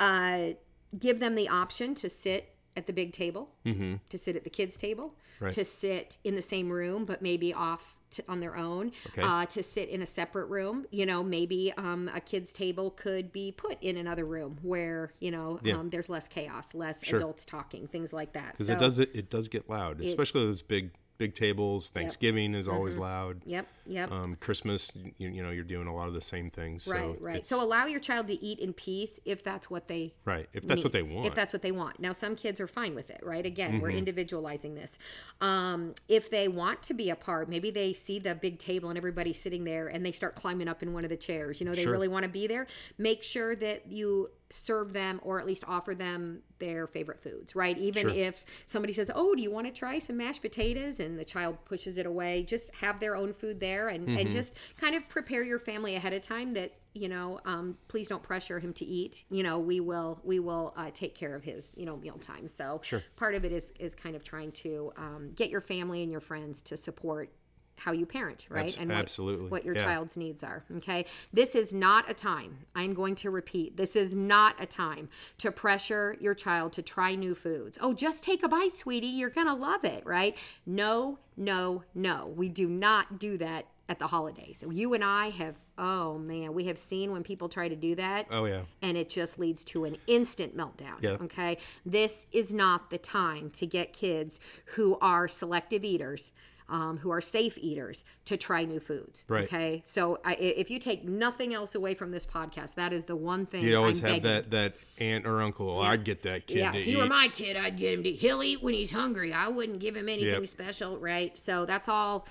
[0.00, 0.50] uh,
[0.98, 4.76] give them the option to sit at the big table, to sit at the kids'
[4.76, 5.44] table, Mm-hmm.
[5.44, 5.52] Right.
[5.54, 9.20] to sit in the same room, but maybe off to, on their own, Okay.
[9.22, 10.86] uh, to sit in a separate room.
[10.90, 15.30] You know, maybe um, a kid's table could be put in another room where you
[15.30, 15.76] know Yeah.
[15.78, 17.16] um, there's less chaos, less Sure.
[17.16, 18.52] adults talking, things like that.
[18.52, 21.90] because So- it does it, it does get loud, especially those big big tables.
[21.90, 22.74] Thanksgiving is Mm-hmm.
[22.76, 23.40] always loud.
[23.46, 24.10] Yep, yep.
[24.12, 26.84] Um, Christmas, you, you know, you're doing a lot of the same things.
[26.84, 27.46] So right, right.
[27.46, 30.84] So allow your child to eat in peace if that's what they right, if that's
[30.84, 31.26] what they want.
[31.26, 32.00] If that's what they want.
[32.00, 33.44] Now, some kids are fine with it, right?
[33.46, 33.98] Again, we're Mm-hmm.
[33.98, 34.98] individualizing this.
[35.40, 38.96] Um, if they want to be a part, maybe they see the big table and
[38.98, 41.60] everybody sitting there and they start climbing up in one of the chairs.
[41.60, 41.92] You know, they Sure.
[41.92, 42.66] really want to be there.
[42.98, 47.76] Make sure that you serve them or at least offer them their favorite foods, right?
[47.78, 48.16] Even Sure.
[48.16, 51.00] if somebody says, Oh, do you want to try some mashed potatoes?
[51.00, 54.18] And the child pushes it away, just have their own food there and, Mm-hmm.
[54.18, 58.08] and just kind of prepare your family ahead of time that you know um, please
[58.08, 61.44] don't pressure him to eat you know we will we will uh, take care of
[61.44, 63.02] his you know meal time so Sure.
[63.16, 66.22] part of it is is kind of trying to um, get your family and your
[66.22, 67.30] friends to support
[67.76, 68.66] how you parent, right?
[68.66, 69.48] Abs- and what, absolutely.
[69.48, 69.82] what your Yeah.
[69.82, 70.64] child's needs are.
[70.78, 71.04] Okay.
[71.32, 75.08] This is not a time, I'm going to repeat, this is not a time
[75.38, 77.78] to pressure your child to try new foods.
[77.80, 79.06] Oh, just take a bite, sweetie.
[79.06, 80.36] You're going to love it, right?
[80.64, 82.32] No, no, no.
[82.34, 84.64] We do not do that at the holidays.
[84.68, 88.26] You and I have, oh man, we have seen when people try to do that
[88.32, 88.62] Oh yeah.
[88.82, 91.00] and it just leads to an instant meltdown.
[91.00, 91.10] Yeah.
[91.22, 91.58] Okay.
[91.84, 94.40] This is not the time to get kids
[94.74, 96.32] who are selective eaters.
[96.68, 99.24] Um, who are safe eaters to try new foods.
[99.28, 99.44] Right.
[99.44, 99.82] Okay.
[99.84, 103.46] So I, if you take nothing else away from this podcast, that is the one
[103.46, 104.50] thing You always I'm have begging.
[104.50, 105.80] that that aunt or uncle.
[105.80, 108.10] I'd get that kid Yeah, if he were my kid, I'd get him to.
[108.10, 109.32] He'll eat when he's hungry.
[109.32, 110.46] I wouldn't give him anything Yep.
[110.48, 111.38] special, right?
[111.38, 112.26] So that's all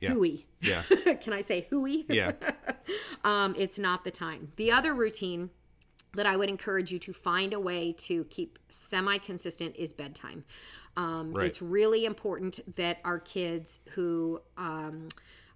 [0.00, 0.10] yeah.
[0.10, 0.46] hooey.
[0.60, 0.82] Yeah.
[1.20, 2.06] Can I say hooey?
[2.08, 2.32] Yeah.
[3.24, 4.50] um, it's not the time.
[4.56, 5.50] The other routine
[6.14, 10.44] that I would encourage you to find a way to keep semi consistent is bedtime.
[10.96, 11.46] Um, Right.
[11.46, 15.08] It's really important that our kids who um,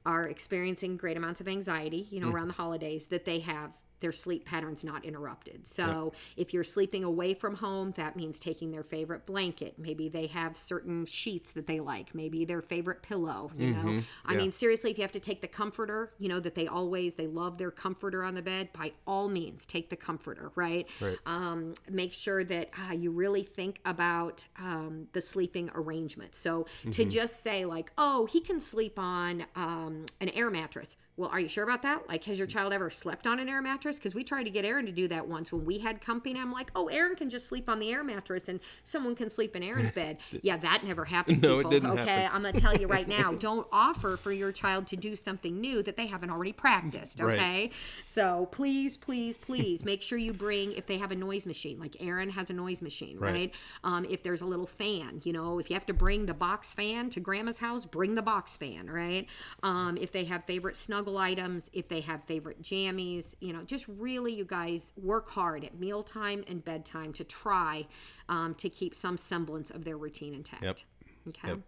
[0.04, 2.34] are experiencing great amounts of anxiety, you know, Mm.
[2.34, 5.66] around the holidays, that they have their sleep patterns not interrupted.
[5.66, 9.74] So if you're sleeping away from home, that means taking their favorite blanket.
[9.78, 12.14] Maybe they have certain sheets that they like.
[12.14, 13.50] Maybe their favorite pillow.
[13.56, 14.32] You know, I Mm-hmm.
[14.32, 14.36] Yeah.
[14.38, 17.26] mean, seriously, if you have to take the comforter, you know that they always they
[17.28, 18.70] love their comforter on the bed.
[18.74, 20.50] By all means, take the comforter.
[20.54, 20.88] Right.
[21.00, 21.18] Right.
[21.26, 26.34] Um, make sure that uh, you really think about um, the sleeping arrangement.
[26.34, 26.90] So Mm-hmm.
[26.90, 30.96] to just say like, oh, he can sleep on um, an air mattress.
[31.16, 32.08] Well, are you sure about that?
[32.08, 33.96] Like, has your child ever slept on an air mattress?
[33.96, 36.40] Because we tried to get Aaron to do that once when we had company.
[36.40, 39.54] I'm like, oh, Aaron can just sleep on the air mattress and someone can sleep
[39.54, 40.18] in Aaron's bed.
[40.40, 41.42] yeah, that never happened.
[41.42, 42.30] No, it didn't Okay, happen.
[42.34, 43.32] I'm gonna tell you right now.
[43.38, 47.20] Don't offer for your child to do something new that they haven't already practiced.
[47.20, 47.38] Right.
[47.38, 47.70] Okay,
[48.06, 51.94] so please, please, please make sure you bring if they have a noise machine, like
[52.00, 53.32] Aaron has a noise machine, right?
[53.32, 53.54] Right.
[53.84, 56.72] Um, if there's a little fan, you know, if you have to bring the box
[56.72, 59.28] fan to grandma's house, bring the box fan, right?
[59.62, 63.86] Um, if they have favorite snuggle items, if they have favorite jammies, you know, just
[63.88, 67.86] really, you guys work hard at mealtime and bedtime to try
[68.28, 70.62] um, to keep some semblance of their routine intact.
[70.62, 70.78] Yep.
[71.28, 71.48] Okay.
[71.48, 71.60] Yep.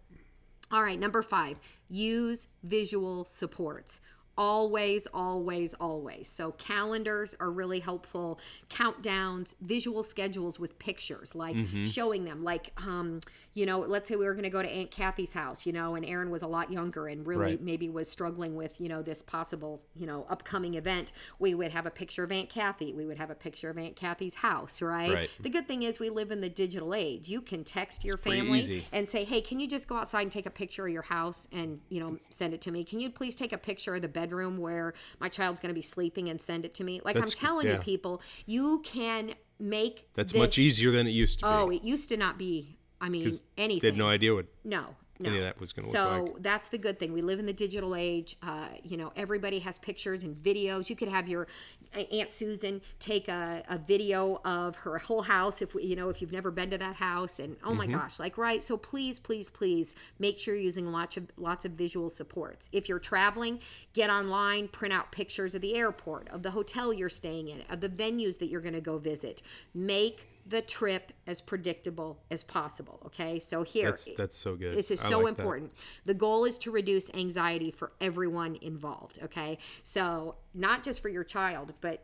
[0.71, 3.99] All right, number five, use visual supports.
[4.37, 6.27] Always, always, always.
[6.27, 8.39] So, calendars are really helpful.
[8.69, 11.85] Countdowns, visual schedules with pictures, like Mm-hmm.
[11.85, 13.21] showing them, like, um,
[13.53, 15.95] you know, let's say we were going to go to Aunt Kathy's house, you know,
[15.95, 17.61] and Aaron was a lot younger and really Right.
[17.61, 21.13] maybe was struggling with, you know, this possible, you know, upcoming event.
[21.39, 22.91] We would have a picture of Aunt Kathy.
[22.93, 25.13] We would have a picture of Aunt Kathy's house, right?
[25.13, 25.29] Right.
[25.41, 27.29] The good thing is we live in the digital age.
[27.29, 30.45] You can text your family and say, "Hey, can you just go outside and take
[30.45, 32.83] a picture of your house and you know send it to me?
[32.83, 34.24] Can you please take a picture of the bedroom
[34.59, 37.37] where my child's going to be sleeping and send it to me?" Like That's- I'm
[37.37, 41.49] telling you, people, you can make That's this- much easier than it used to be.
[41.51, 42.77] Oh, it used to not be.
[43.01, 43.81] I mean, anything.
[43.81, 45.29] They had no idea what No, no.
[45.29, 46.43] any of that was going to so look like.
[46.43, 47.13] that's the good thing.
[47.13, 48.35] We live in the digital age.
[48.43, 50.89] Uh, you know, everybody has pictures and videos.
[50.89, 51.47] You could have your
[51.95, 56.09] uh, Aunt Susan take a, a video of her whole house if we, you know
[56.09, 57.39] if you've never been to that house.
[57.39, 57.77] And oh Mm-hmm.
[57.77, 58.61] my gosh, like right.
[58.63, 62.69] So please, please, please make sure you're using lots of lots of visual supports.
[62.73, 63.59] If you're traveling,
[63.93, 67.81] get online, print out pictures of the airport, of the hotel you're staying in, of
[67.81, 69.41] the venues that you're going to go visit.
[69.73, 73.01] Make the trip as predictable as possible.
[73.07, 74.77] Okay, so here That's that's so good.
[74.77, 75.41] this is I so like that.
[75.41, 75.73] important.
[76.05, 79.19] The goal is to reduce anxiety for everyone involved.
[79.23, 79.57] Okay.
[79.81, 82.03] So, not just for your child, but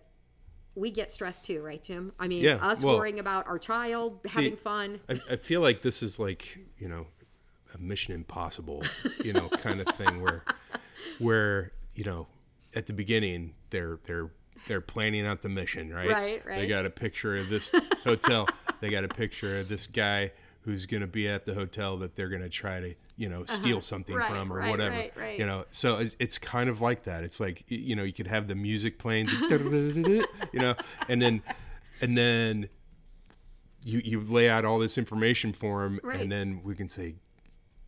[0.74, 2.14] we get stressed too, right, Jim?
[2.20, 5.02] I mean, Yeah, us well, worrying about our child having fun.
[5.10, 7.08] I, I feel like this is like you know
[7.74, 8.84] a Mission Impossible,
[9.24, 10.44] you know, kind of thing where
[11.20, 12.28] where you know
[12.74, 14.32] at the beginning they're they're
[14.68, 16.10] they're planning out the mission, right?
[16.10, 17.72] Right, They got a picture of this
[18.04, 18.48] hotel.
[18.80, 20.32] They got a picture of this guy
[20.64, 23.44] who's going to be at the hotel that they're going to try to you know
[23.46, 24.32] steal something Uh-huh.
[24.34, 24.96] Right, from or right, whatever.
[24.96, 25.40] right, right.
[25.40, 27.24] You know, so it's, it's kind of like that.
[27.24, 30.76] It's like you know you could have the music playing, you know,
[31.10, 31.42] and then
[32.00, 32.70] and then
[33.84, 36.20] you you lay out all this information for him, Right.
[36.22, 37.16] and then we can say,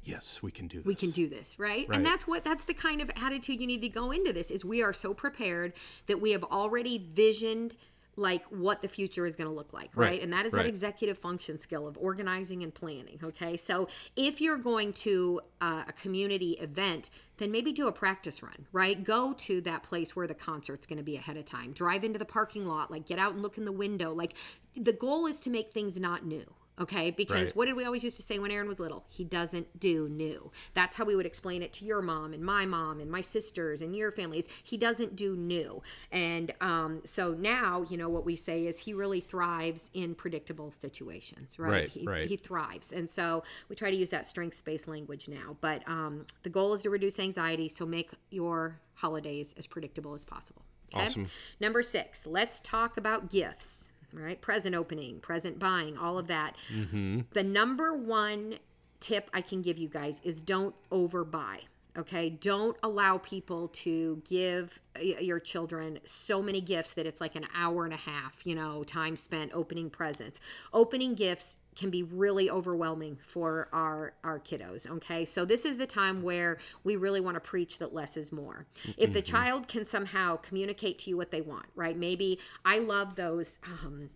[0.04, 0.86] yes, we can do this.
[0.86, 1.88] we can do this right?
[1.88, 1.98] Right.
[1.98, 4.64] and that's what that's the kind of attitude you need to go into this is
[4.66, 5.74] we are so prepared
[6.08, 7.76] that we have already visioned
[8.16, 10.58] like what the future is going to look like right, Right, and that is that
[10.60, 10.66] right.
[10.68, 15.94] executive function skill of organizing and planning okay so if you're going to uh, a
[15.94, 20.36] community event then maybe do a practice run right go to that place where the
[20.36, 23.34] concert's going to be ahead of time drive into the parking lot like get out
[23.34, 24.36] and look in the window like
[24.76, 26.46] the goal is to make things not new
[26.80, 27.56] Okay, because Right.
[27.56, 29.06] what did we always used to say when Aaron was little?
[29.10, 30.52] He doesn't do new.
[30.74, 33.82] That's how we would explain it to your mom and my mom and my sisters
[33.82, 34.48] and your families.
[34.64, 35.84] He doesn't do new.
[36.12, 40.72] And um, so now, you know, what we say is he really thrives in predictable
[40.72, 41.72] situations, right?
[41.72, 42.28] Right, he, right.
[42.28, 42.92] he thrives.
[42.92, 45.56] And so we try to use that strength based language now.
[45.62, 50.26] But um, the goal is to reduce anxiety, so make your holidays as predictable as
[50.26, 50.64] possible.
[50.94, 51.06] Okay?
[51.06, 51.28] Awesome.
[51.60, 54.40] Number six, let's talk about gifts, right?
[54.42, 56.56] Present opening, present buying, all of that.
[56.74, 57.22] Mm-hmm.
[57.34, 58.60] The number one
[59.00, 61.60] tip I can give you guys is don't overbuy.
[61.96, 67.46] Okay, don't allow people to give your children so many gifts that it's like an
[67.56, 70.40] hour and a half, you know, time spent opening presents.
[70.74, 75.26] Opening gifts can be really overwhelming for our our kiddos okay?
[75.26, 78.66] So this is the time where we really want to preach that less is more.
[78.98, 81.98] If the child can somehow communicate to you what they want right?
[81.98, 84.10] Maybe i love those um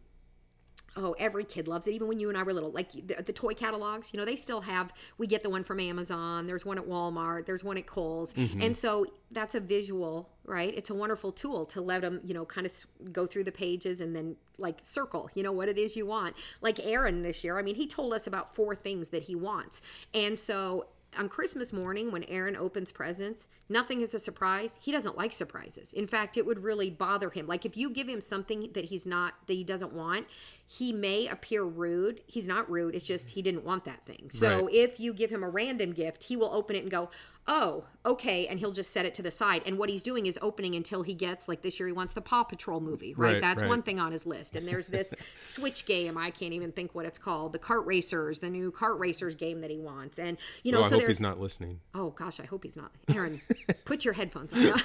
[0.98, 1.92] Oh, every kid loves it.
[1.92, 4.36] Even when you and I were little, like the, the toy catalogs, you know, they
[4.36, 4.92] still have.
[5.18, 6.48] We get the one from Amazon.
[6.48, 7.46] There's one at Walmart.
[7.46, 8.62] There's one at Kohl's, mm-hmm.
[8.62, 10.74] and so that's a visual, right?
[10.76, 12.74] It's a wonderful tool to let them, you know, kind of
[13.14, 16.36] go through the pages and then like circle, you know, what it is you want.
[16.62, 19.82] Like Aaron this year, I mean, he told us about four things that he wants,
[20.14, 24.78] and so on Christmas morning when Aaron opens presents, nothing is a surprise.
[24.82, 25.94] He doesn't like surprises.
[25.94, 27.48] In fact, it would really bother him.
[27.48, 30.28] Like if you give him something that he's not that he doesn't want,
[30.68, 32.22] he may appear rude.
[32.28, 32.94] He's not rude.
[32.94, 34.30] It's just he didn't want that thing.
[34.32, 34.74] So Right.
[34.74, 37.10] if you give him a random gift, he will open it and go,
[37.48, 39.62] "Oh, okay," and he'll just set it to the side.
[39.66, 42.22] And what he's doing is opening until he gets like this year he wants the
[42.22, 43.34] Paw Patrol movie, right?
[43.34, 43.70] Right, That's right.
[43.70, 44.56] one thing on his list.
[44.56, 46.18] And there's this Switch game.
[46.18, 47.54] I can't even think what it's called.
[47.54, 50.18] The Kart Racers, the new Kart Racers game that he wants.
[50.18, 51.80] And you know, Well, I so hope he's not listening.
[51.94, 52.92] Oh gosh, I hope he's not.
[53.14, 53.42] Aaron,
[53.86, 54.74] put your headphones on.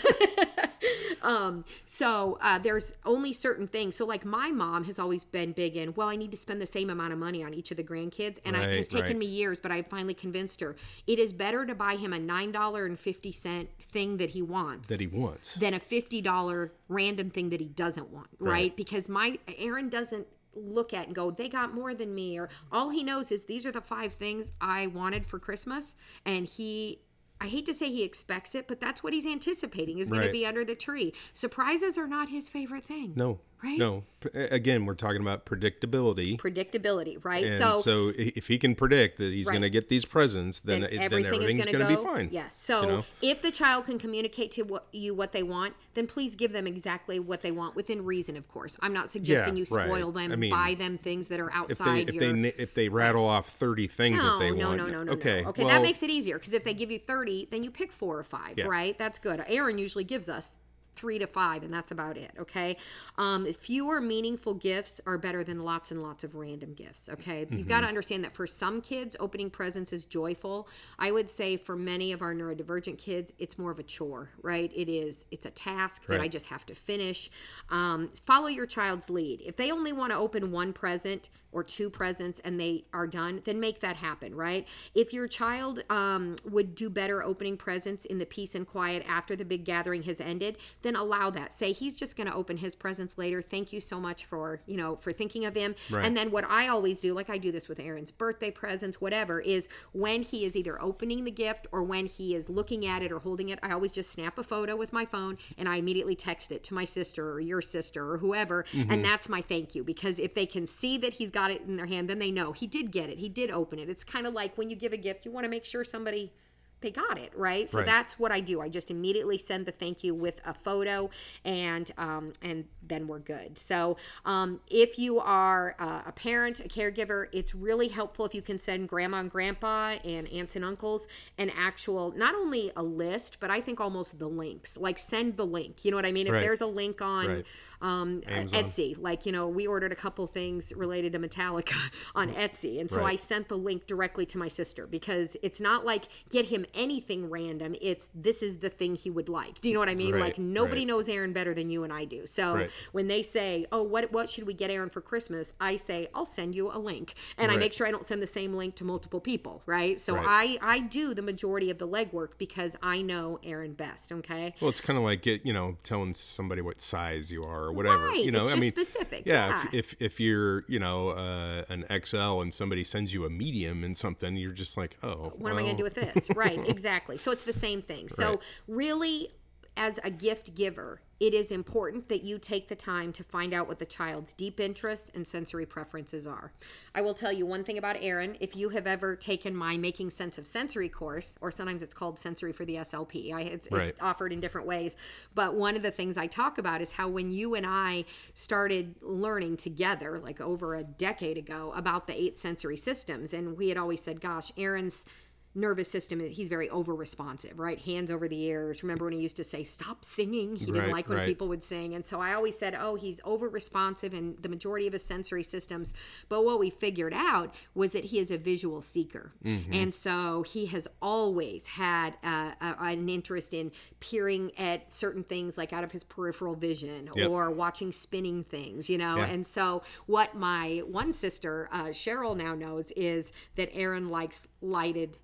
[1.22, 3.96] um, so uh, there's only certain things.
[3.96, 6.66] So like my mom has always been big in, well, I need to spend the
[6.66, 9.26] same amount of money on each of the grandkids, and I, Right, it's taken me
[9.26, 12.86] years, but I finally convinced her it is better to buy him a nine dollar
[12.86, 15.54] and fifty cent thing that he wants That he wants.
[15.56, 18.50] than a fifty dollar random thing that he doesn't want, right?
[18.52, 18.76] Right.
[18.76, 22.90] Because my Aaron doesn't look at and go, they got more than me, or all
[22.90, 25.94] he knows is these are the five things I wanted for Christmas,
[26.24, 27.00] and he.
[27.40, 30.30] I hate to say he expects it, but that's what he's anticipating is going to
[30.30, 31.12] be under the tree.
[31.34, 33.14] Surprises are not his favorite thing.
[33.16, 33.40] No.
[33.62, 33.78] Right?
[33.78, 34.04] No.
[34.34, 36.36] Again, we're talking about predictability.
[36.38, 37.44] Predictability, right?
[37.44, 39.52] And so, so, if he can predict that he's Right.
[39.54, 41.98] going to get these presents, then, then it, everything then everything's is going to to
[41.98, 42.28] be fine.
[42.30, 42.56] Yes.
[42.56, 43.04] So you know?
[43.20, 46.66] if the child can communicate to what, you what they want, then please give them
[46.66, 48.36] exactly what they want within reason.
[48.36, 49.86] Of course, I'm not suggesting Yeah, you right.
[49.86, 52.32] spoil them, I mean, buy them things that are If they outside if your.
[52.32, 55.12] they if they rattle off thirty things no, that they no, want, no, no, no,
[55.12, 55.48] okay, no.
[55.50, 57.92] Okay, well, that makes it easier because if they give you 30, then you pick
[57.92, 58.66] four or five, Yeah.
[58.66, 58.96] right?
[58.96, 59.42] That's good.
[59.46, 60.56] Aaron usually gives us
[60.94, 62.76] three to five, and that's about it, okay?
[63.18, 67.46] Um, fewer meaningful gifts are better than lots and lots of random gifts, okay?
[67.50, 67.88] You've got to Mm-hmm.
[67.88, 70.68] understand that for some kids, opening presents is joyful.
[70.98, 74.70] I would say for many of our neurodivergent kids, it's more of a chore, right?
[74.74, 77.30] It is, it's a task that I just have to finish.
[77.70, 79.42] Um, follow your child's lead.
[79.44, 83.40] If they only want to open one present, or two presents and they are done,
[83.44, 84.66] then make that happen, right?
[84.94, 89.36] If your child um, would do better opening presents in the peace and quiet after
[89.36, 91.52] the big gathering has ended, then allow that.
[91.52, 93.42] Say he's just going to open his presents later.
[93.42, 95.74] Thank you so much for you know for thinking of him.
[95.90, 96.04] Right.
[96.04, 99.40] And then what I always do, like I do this with Aaron's birthday presents, whatever,
[99.40, 103.12] is when he is either opening the gift or when he is looking at it
[103.12, 106.16] or holding it, I always just snap a photo with my phone and I immediately
[106.16, 109.84] text it to my sister or your sister or whoever, and that's my thank you
[109.84, 112.52] because if they can see that he's got it in their hand, then they know
[112.52, 113.88] he did get it, he did open it.
[113.88, 116.32] It's kind of like when you give a gift, you want to make sure somebody
[116.80, 117.86] they got it right so Right.
[117.86, 121.08] that's what i do i just immediately send the thank you with a photo
[121.44, 126.64] and um, and then we're good so um, if you are uh, a parent a
[126.64, 131.06] caregiver it's really helpful if you can send grandma and grandpa and aunts and uncles
[131.38, 135.46] an actual not only a list but i think almost the links like send the
[135.46, 136.40] link you know what i mean if Right.
[136.40, 137.46] there's a link on Right.
[137.82, 138.96] Um, etsy.
[138.98, 141.76] Like you know we ordered a couple things related to metallica
[142.14, 142.80] on etsy.
[142.80, 143.12] And so Right.
[143.12, 147.28] i sent the link directly to my sister because it's not like get him anything
[147.28, 147.74] random.
[147.80, 149.60] It's this is the thing he would like.
[149.60, 150.14] Do you know what i mean?
[150.14, 150.86] Right, like nobody right.
[150.86, 152.26] knows aaron better than you and i do.
[152.26, 155.52] So when they say oh what what should we get aaron for christmas?
[155.60, 157.14] I say i'll send you a link.
[157.36, 159.98] And i make sure i don't send the same link to multiple people right?
[159.98, 164.54] So i i do the majority of the legwork because i know aaron best okay?
[164.60, 167.76] Well, it's kind of like get you know telling somebody what size you are or
[167.76, 168.06] whatever.
[168.06, 169.68] Right, You know, it's I mean, specific, Yeah, yeah.
[169.72, 173.84] If, if if you're you know uh, an XL and somebody sends you a medium
[173.84, 176.28] and something, you're just like, oh, what am I going to do with this?
[176.30, 177.18] right, exactly.
[177.18, 178.08] So it's the same thing.
[178.08, 178.38] So Right.
[178.68, 179.30] really
[179.76, 183.68] as a gift giver, it is important that you take the time to find out
[183.68, 186.52] what the child's deep interests and sensory preferences are.
[186.96, 188.36] I will tell you one thing about Aaron.
[188.40, 192.18] If you have ever taken my Making Sense of Sensory course, or sometimes it's called
[192.18, 193.88] Sensory for the SLP, I, it's, Right.
[193.88, 194.96] it's offered in different ways.
[195.32, 198.04] But one of the things I talk about is how when you and I
[198.34, 203.68] started learning together, like over a decade ago, about the eight sensory systems, and we
[203.68, 205.06] had always said, gosh, Aaron's
[205.54, 209.36] nervous system he's very over responsive right hands over the ears remember when he used
[209.36, 211.26] to say stop singing he didn't Right, like when right.
[211.26, 214.86] people would sing and so i always said oh he's over responsive in the majority
[214.86, 215.92] of his sensory systems
[216.30, 219.72] but what we figured out was that he is a visual seeker Mm-hmm.
[219.74, 225.58] and so he has always had uh, a, an interest in peering at certain things
[225.58, 227.28] like out of his peripheral vision Yep.
[227.30, 229.26] or watching spinning things you know Yeah.
[229.26, 235.18] and so what my one sister uh, cheryl now knows is that aaron likes lighted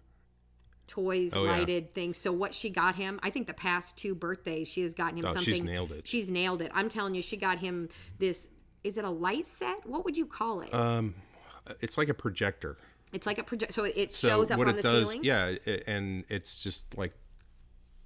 [0.89, 1.53] toys, Oh, yeah.
[1.53, 2.17] lighted things.
[2.19, 5.25] So what she got him, I think the past two birthdays she has gotten him
[5.27, 5.45] Oh, something.
[5.55, 6.09] she's nailed it.
[6.09, 6.71] She's nailed it.
[6.75, 8.49] I'm telling you, she got him this.
[8.83, 9.87] Is it a light set?
[9.87, 10.73] What would you call it?
[10.75, 11.15] Um,
[11.81, 12.77] it's like a projector.
[13.13, 13.73] it's like a project.
[13.73, 15.25] So it So shows up what on it the does, ceiling.
[15.25, 17.13] yeah, it, and it's just like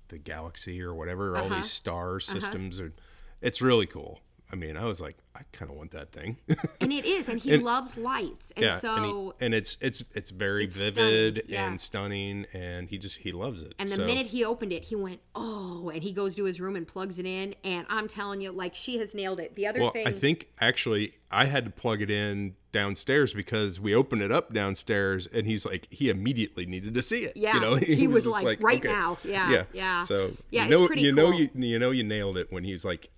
[0.08, 1.36] the galaxy or whatever.
[1.36, 1.56] All Uh-huh.
[1.56, 2.92] these star systems are.
[3.40, 4.20] It's really cool.
[4.52, 6.36] I mean, I was like, I kind of want that thing.
[6.80, 10.04] And it is, and he loves lights, and yeah, so and, he, and it's it's
[10.14, 11.66] it's very It's vivid stunning, yeah.
[11.66, 13.74] and stunning, and he just he loves it.
[13.78, 16.60] And the So- minute he opened it, he went, "Oh!" And he goes to his
[16.60, 17.54] room and plugs it in.
[17.64, 19.54] And I'm telling you, like she has nailed it.
[19.56, 23.80] The other Well, thing, I think actually I had to plug it in downstairs because
[23.80, 27.36] we opened it up downstairs, and he's like, he immediately needed to see it.
[27.38, 29.16] Yeah, you know, he was just like, right now.
[29.24, 30.04] Yeah, yeah, yeah.
[30.04, 31.40] So Yeah, you it's know, pretty you know, cool.
[31.40, 33.08] you you know, you nailed it when he's like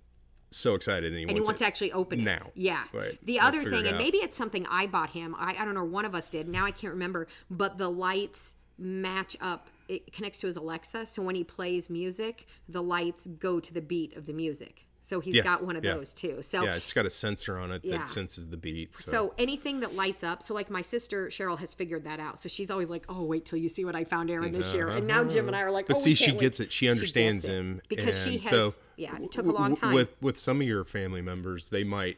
[0.55, 2.51] so excited and he and he wants, wants to actually open it now.
[2.55, 2.83] Yeah.
[2.93, 3.17] Right.
[3.23, 5.35] The We'll other thing, and maybe it's something I bought him.
[5.37, 5.83] I, I don't know.
[5.83, 6.47] One of us did.
[6.47, 7.27] Now I can't remember.
[7.49, 9.67] But the lights match up.
[9.87, 13.81] It connects to his Alexa, so when he plays music, the lights go to the
[13.81, 14.84] beat of the music.
[15.05, 15.93] So he's Yeah, got one of yeah.
[15.93, 16.41] those too.
[16.41, 17.99] So Yeah, it's got a sensor on it Yeah.
[17.99, 18.97] that senses the beat.
[18.97, 22.39] So, so anything that lights up, so like my sister Cheryl has figured that out.
[22.39, 24.87] So she's always like, "Oh, wait till you see what I found Aaron this year."
[24.89, 26.73] And now Jim and I are like, but "Oh, see, she wait." gets it.
[26.73, 27.51] She understands it.
[27.51, 28.49] him because she has.
[28.49, 29.93] So yeah, it took a long time.
[29.93, 32.17] With with some of your family members, they might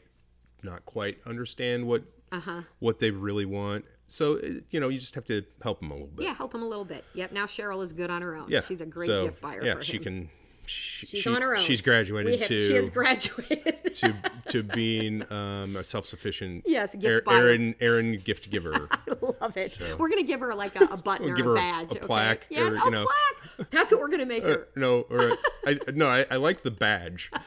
[0.63, 2.61] not quite understand what Uh-huh.
[2.79, 3.83] what they really want.
[4.07, 6.23] So you know, you just have to help them a little bit.
[6.23, 7.03] yeah, help them a little bit.
[7.15, 7.33] Yep.
[7.33, 8.49] Now Cheryl is good on her own.
[8.49, 10.03] Yeah, she's a great so, gift buyer Yeah, for she him.
[10.03, 10.29] can.
[10.69, 11.61] She, She's she- on her own.
[11.63, 13.93] She's graduated have- to She has graduated.
[13.95, 14.13] to
[14.49, 16.63] to being um, a self sufficient.
[16.65, 17.27] Yes, gift.
[17.29, 18.87] Aaron Aaron gift giver.
[18.91, 19.77] I love it.
[19.97, 21.87] We're gonna give her like a, a button We'll or give a her a- badge.
[21.87, 21.99] a okay?
[22.05, 23.05] plaque Yeah, or, a you know.
[23.05, 23.69] plaque.
[23.71, 24.67] That's what we're gonna make her.
[24.75, 27.31] no, or I no, I, I like the badge.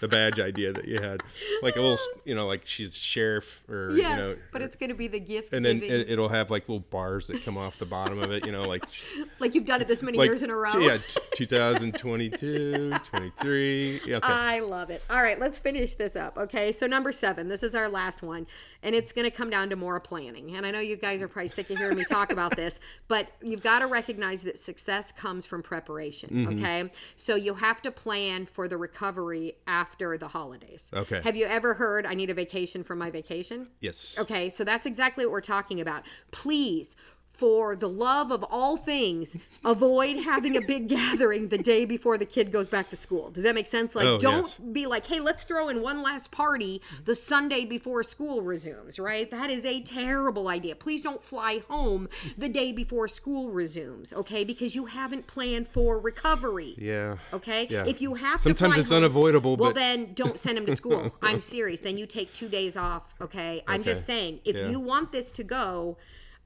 [0.00, 1.22] The badge idea that you had,
[1.62, 4.94] like a little, you know, like she's sheriff or Yes, you know, but it's gonna
[4.94, 7.78] be the gift and then giving, it, it'll have like little bars that come off
[7.78, 8.84] the bottom of it, you know, like
[9.38, 10.70] like you've done it this many like years in a row.
[10.78, 14.00] yeah, t- 2022, 23.
[14.06, 14.26] Yeah, okay.
[14.26, 15.02] I love it.
[15.10, 16.38] All right, let's finish this up.
[16.38, 18.46] Okay, so number seven, this is our last one,
[18.82, 20.56] and it's going to come down to more planning.
[20.56, 23.28] And I know you guys are probably sick of hearing me talk about this, but
[23.42, 26.30] you've got to recognize that success comes from preparation.
[26.30, 26.58] Mm-hmm.
[26.58, 30.88] Okay, so you have to plan for the recovery after the holidays.
[30.92, 31.20] Okay.
[31.22, 33.68] Have you ever heard, I need a vacation from my vacation?
[33.80, 34.16] yes.
[34.18, 36.04] Okay, so that's exactly what we're talking about.
[36.30, 36.96] Please,
[37.40, 42.26] for the love of all things, avoid having a big gathering the day before the
[42.26, 43.30] kid goes back to school.
[43.30, 43.94] Does that make sense?
[43.94, 44.58] Like, Oh, don't yes.
[44.58, 49.30] be like, hey, let's throw in one last party the Sunday before school resumes, right?
[49.30, 50.74] That is a terrible idea.
[50.76, 54.44] Please don't fly home the day before school resumes, okay?
[54.44, 56.74] Because you haven't planned for recovery.
[56.76, 57.16] Yeah.
[57.32, 57.66] Okay.
[57.70, 57.86] Yeah.
[57.86, 60.66] If you have Sometimes to fly it's home- unavoidable, Well, but- then don't send him
[60.66, 61.10] to school.
[61.22, 61.80] I'm serious.
[61.80, 63.14] Then you take two days off.
[63.18, 63.62] Okay.
[63.66, 64.68] I'm just saying, if Yeah.
[64.68, 65.96] you want this to go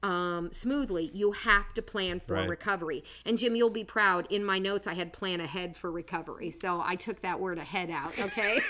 [0.05, 2.47] um, smoothly, you have to plan for Right.
[2.49, 3.03] recovery.
[3.25, 4.27] And Jim, you'll be proud.
[4.29, 7.89] In my notes, I had plan ahead for recovery, so I took that word ahead
[7.89, 8.17] out.
[8.19, 8.59] Okay.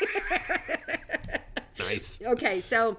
[1.77, 2.21] Nice.
[2.25, 2.61] okay.
[2.61, 2.97] So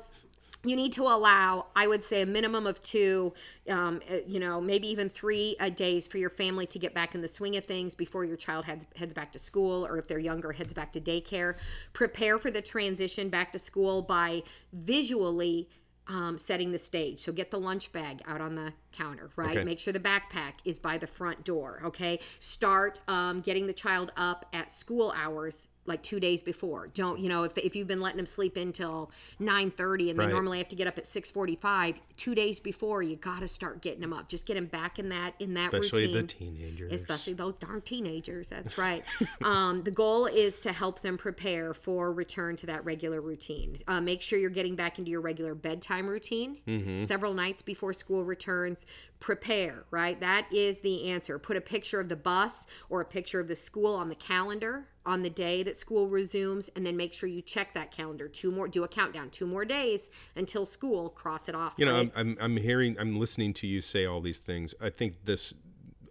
[0.62, 3.32] you need to allow, I would say, a minimum of two,
[3.70, 7.14] um, uh, you know, maybe even three uh, days for your family to get back
[7.14, 10.06] in the swing of things before your child heads heads back to school, or if
[10.06, 11.54] they're younger, heads back to daycare.
[11.94, 14.42] Prepare for the transition back to school by
[14.74, 15.68] visually.
[16.08, 17.18] Um, setting the stage.
[17.18, 19.56] So get the lunch bag out on the counter, right?
[19.56, 19.64] Okay.
[19.64, 22.20] Make sure the backpack is by the front door, okay?
[22.38, 26.88] Start um, getting the child up at school hours like two days before.
[26.88, 29.10] Don't, you know, if, if you've been letting them sleep until
[29.40, 30.32] 9.30 and they Right.
[30.32, 34.00] normally have to get up at 6.45, two days before, you got to start getting
[34.00, 34.28] them up.
[34.28, 36.92] Just get them back in that, in that Especially routine the teenagers.
[36.92, 38.48] especially those darn teenagers.
[38.48, 39.04] That's right.
[39.44, 43.76] um, the goal is to help them prepare for return to that regular routine.
[43.86, 47.02] Uh, make sure you're getting back into your regular bedtime routine Mm-hmm.
[47.02, 48.86] several nights before school returns.
[49.20, 50.20] Prepare, right?
[50.20, 51.38] That is the answer.
[51.38, 54.88] Put a picture of the bus or a picture of the school on the calendar
[55.04, 58.28] on the day that school resumes and then make sure you check that calendar.
[58.28, 61.74] Two more do a countdown, two more days until school, cross it off.
[61.76, 62.12] You know, right?
[62.14, 64.74] I'm, I'm I'm hearing, I'm listening to you say all these things.
[64.80, 65.54] I think this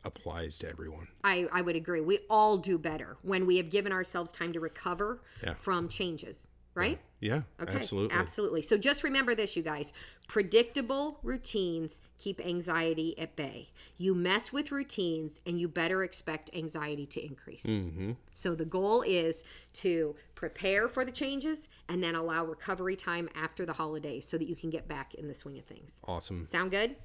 [0.04, 1.08] applies to everyone.
[1.24, 2.00] I, I would agree.
[2.00, 5.56] We all do better when we have given ourselves time to recover Yeah.
[5.56, 7.00] from changes, right?
[7.22, 8.16] Yeah, Okay, absolutely.
[8.16, 8.62] Absolutely.
[8.62, 9.94] So just remember this, you guys.
[10.28, 13.70] Predictable routines keep anxiety at bay.
[13.98, 17.64] You mess with routines and you better expect anxiety to increase.
[17.64, 18.12] Mm-hmm.
[18.34, 19.44] So the goal is
[19.76, 24.48] to prepare for the changes and then allow recovery time after the holidays so that
[24.48, 25.98] you can get back in the swing of things.
[26.08, 26.46] Awesome.
[26.46, 26.96] Sound good?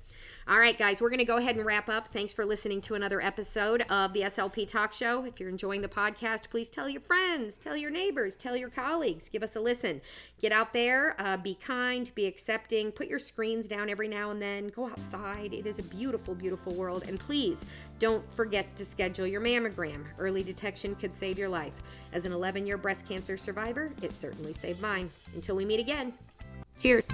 [0.49, 2.09] All right, guys, we're going to go ahead and wrap up.
[2.09, 5.24] Thanks for listening to another episode of the SLP Talk Show.
[5.24, 9.28] If you're enjoying the podcast, please tell your friends, tell your neighbors, tell your colleagues,
[9.28, 10.01] give us a listen.
[10.41, 14.43] Get out there, uh, be kind, be accepting, put your screens down every now and
[14.43, 15.55] then, go outside.
[15.55, 17.05] It is a beautiful, beautiful world.
[17.07, 17.64] And please
[17.99, 20.05] don't forget to schedule your mammogram.
[20.18, 21.81] Early detection could save your life.
[22.12, 25.11] As an 11 year breast cancer survivor, it certainly saved mine.
[25.35, 26.12] Until we meet again,
[26.78, 27.07] cheers.